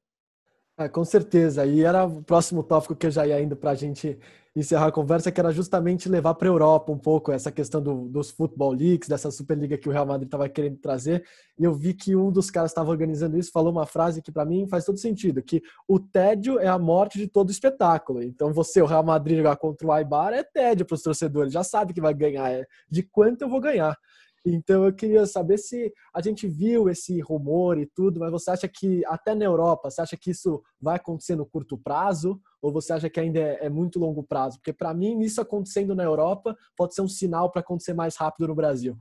[0.77, 1.65] Ah, com certeza.
[1.65, 4.17] E era o próximo tópico que eu já ia indo para a gente
[4.55, 8.09] encerrar a conversa, que era justamente levar para a Europa um pouco essa questão do,
[8.09, 11.23] dos Football Leagues, dessa Superliga que o Real Madrid estava querendo trazer.
[11.57, 14.45] E eu vi que um dos caras estava organizando isso falou uma frase que para
[14.45, 18.21] mim faz todo sentido, que o tédio é a morte de todo espetáculo.
[18.21, 21.63] Então você, o Real Madrid, jogar contra o Aibar é tédio para os torcedores, já
[21.63, 23.97] sabe que vai ganhar, é de quanto eu vou ganhar.
[24.45, 28.67] Então eu queria saber se a gente viu esse rumor e tudo, mas você acha
[28.67, 32.93] que até na Europa, você acha que isso vai acontecer no curto prazo ou você
[32.93, 34.57] acha que ainda é, é muito longo prazo?
[34.57, 38.47] Porque para mim isso acontecendo na Europa pode ser um sinal para acontecer mais rápido
[38.47, 38.97] no Brasil.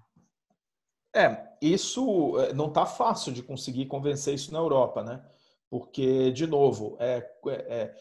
[1.14, 5.24] É, isso é, não está fácil de conseguir convencer isso na Europa, né?
[5.68, 7.95] Porque, de novo, é, é, é,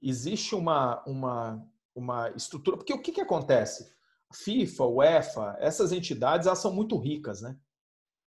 [0.00, 1.64] existe uma, uma,
[1.94, 2.76] uma estrutura.
[2.76, 3.92] Porque o que, que acontece?
[4.32, 7.56] FIFA, UEFA, essas entidades, elas são muito ricas, né?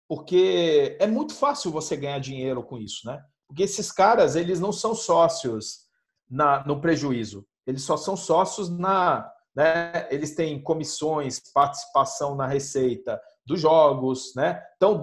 [0.08, 3.22] Porque é muito fácil você ganhar dinheiro com isso, né?
[3.46, 5.86] Porque esses caras, eles não são sócios
[6.28, 7.46] na, no prejuízo.
[7.66, 9.30] Eles só são sócios na...
[9.54, 10.06] Né?
[10.10, 14.62] Eles têm comissões, participação na receita dos jogos, né?
[14.76, 15.02] Então,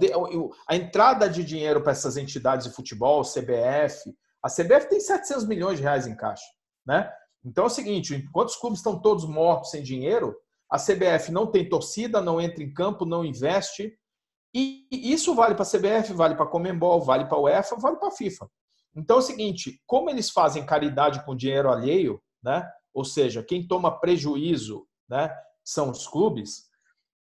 [0.67, 5.77] a entrada de dinheiro para essas entidades de futebol, CBF, a CBF tem 700 milhões
[5.77, 6.45] de reais em caixa,
[6.85, 7.11] né?
[7.43, 10.35] Então é o seguinte, enquanto os clubes estão todos mortos sem dinheiro,
[10.75, 13.97] a CBF não tem torcida, não entra em campo, não investe.
[14.53, 17.97] E isso vale para a CBF, vale para a Comembol, vale para a UEFA, vale
[17.97, 18.49] para a FIFA.
[18.95, 22.69] Então é o seguinte, como eles fazem caridade com dinheiro alheio, né?
[22.93, 26.65] ou seja, quem toma prejuízo né, são os clubes,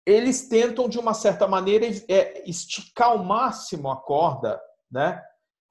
[0.05, 5.21] eles tentam, de uma certa maneira, é, esticar ao máximo a corda né,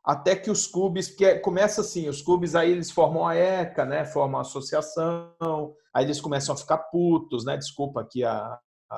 [0.07, 4.05] até que os clubes, porque começa assim, os clubes aí eles formam a ECA, né,
[4.05, 8.57] formam a associação, aí eles começam a ficar putos, né, desculpa aqui a,
[8.89, 8.97] a,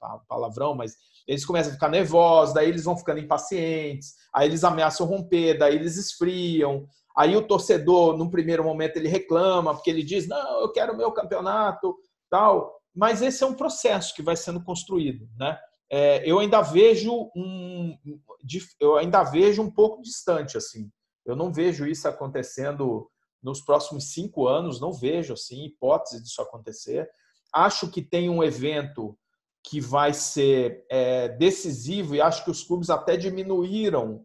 [0.00, 0.94] a, palavrão, mas
[1.26, 5.74] eles começam a ficar nervosos, daí eles vão ficando impacientes, aí eles ameaçam romper, daí
[5.74, 10.72] eles esfriam, aí o torcedor, num primeiro momento, ele reclama, porque ele diz, não, eu
[10.72, 11.94] quero o meu campeonato,
[12.30, 15.58] tal, mas esse é um processo que vai sendo construído, né?
[15.90, 17.96] É, eu ainda vejo um,
[18.80, 20.90] eu ainda vejo um pouco distante assim.
[21.24, 23.10] Eu não vejo isso acontecendo
[23.42, 27.08] nos próximos cinco anos, não vejo assim hipótese disso acontecer.
[27.52, 29.16] Acho que tem um evento
[29.64, 34.24] que vai ser é, decisivo e acho que os clubes até diminuíram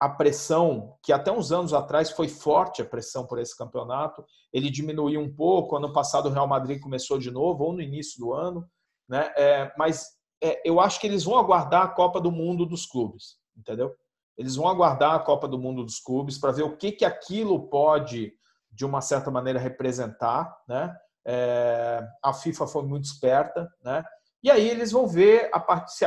[0.00, 4.24] a pressão, que até uns anos atrás foi forte a pressão por esse campeonato.
[4.52, 5.76] Ele diminuiu um pouco.
[5.76, 8.66] Ano passado o Real Madrid começou de novo, ou no início do ano,
[9.08, 9.32] né?
[9.36, 10.06] É, mas
[10.42, 13.94] é, eu acho que eles vão aguardar a Copa do Mundo dos clubes, entendeu?
[14.36, 17.68] Eles vão aguardar a Copa do Mundo dos clubes para ver o que, que aquilo
[17.68, 18.32] pode,
[18.70, 20.96] de uma certa maneira, representar, né?
[21.26, 24.04] É, a FIFA foi muito esperta, né?
[24.42, 26.04] E aí eles vão ver a parte se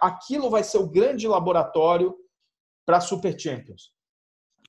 [0.00, 2.14] aquilo vai ser o grande laboratório
[2.86, 3.92] para a Super Champions.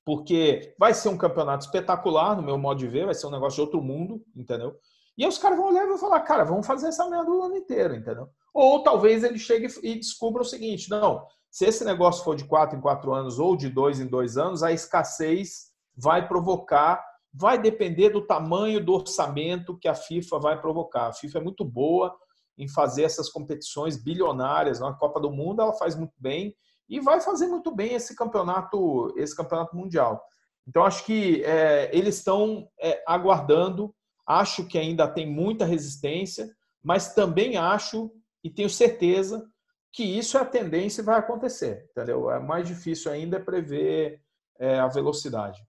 [0.04, 3.56] Porque vai ser um campeonato espetacular, no meu modo de ver, vai ser um negócio
[3.56, 4.76] de outro mundo, entendeu?
[5.16, 7.42] E aí os caras vão olhar e vão falar, cara, vamos fazer essa merda o
[7.42, 8.28] ano inteiro, entendeu?
[8.52, 12.76] Ou talvez ele chegue e descubra o seguinte: não, se esse negócio for de quatro
[12.76, 18.10] em quatro anos ou de dois em dois anos, a escassez vai provocar, vai depender
[18.10, 21.08] do tamanho do orçamento que a FIFA vai provocar.
[21.08, 22.14] A FIFA é muito boa
[22.56, 24.80] em fazer essas competições bilionárias.
[24.80, 26.54] Na Copa do Mundo ela faz muito bem
[26.88, 30.22] e vai fazer muito bem esse campeonato, esse campeonato mundial.
[30.66, 33.94] Então acho que é, eles estão é, aguardando.
[34.26, 36.50] Acho que ainda tem muita resistência,
[36.82, 38.10] mas também acho
[38.44, 39.48] e tenho certeza
[39.92, 42.30] que isso é a tendência e vai acontecer, entendeu?
[42.30, 44.20] É mais difícil ainda é prever
[44.58, 45.60] é, a velocidade.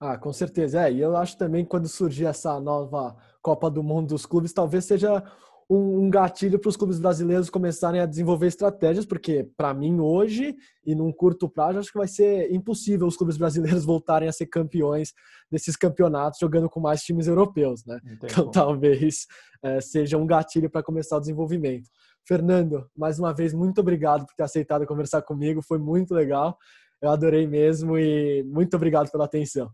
[0.00, 0.86] Ah, com certeza.
[0.86, 4.52] É, e eu acho também que quando surgir essa nova Copa do Mundo dos clubes,
[4.52, 5.22] talvez seja
[5.68, 10.54] um, gatilho para os clubes brasileiros começarem a desenvolver estratégias, porque para mim hoje
[10.84, 14.46] e num curto prazo acho que vai ser impossível os clubes brasileiros voltarem a ser
[14.46, 15.12] campeões
[15.50, 17.98] desses campeonatos jogando com mais times europeus, né?
[18.06, 19.26] Então talvez
[19.62, 21.88] é, seja um gatilho para começar o desenvolvimento.
[22.26, 26.58] Fernando, mais uma vez muito obrigado por ter aceitado conversar comigo, foi muito legal.
[27.00, 29.70] Eu adorei mesmo e muito obrigado pela atenção.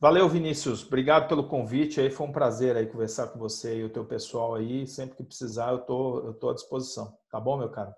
[0.00, 0.86] Valeu, Vinícius.
[0.86, 2.00] Obrigado pelo convite.
[2.00, 4.86] Aí foi um prazer aí conversar com você e o teu pessoal aí.
[4.86, 7.16] Sempre que precisar, eu tô, eu tô à disposição.
[7.30, 7.92] Tá bom, meu cara?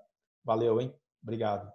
[0.44, 0.94] Valeu, hein?
[1.22, 1.70] Obrigado.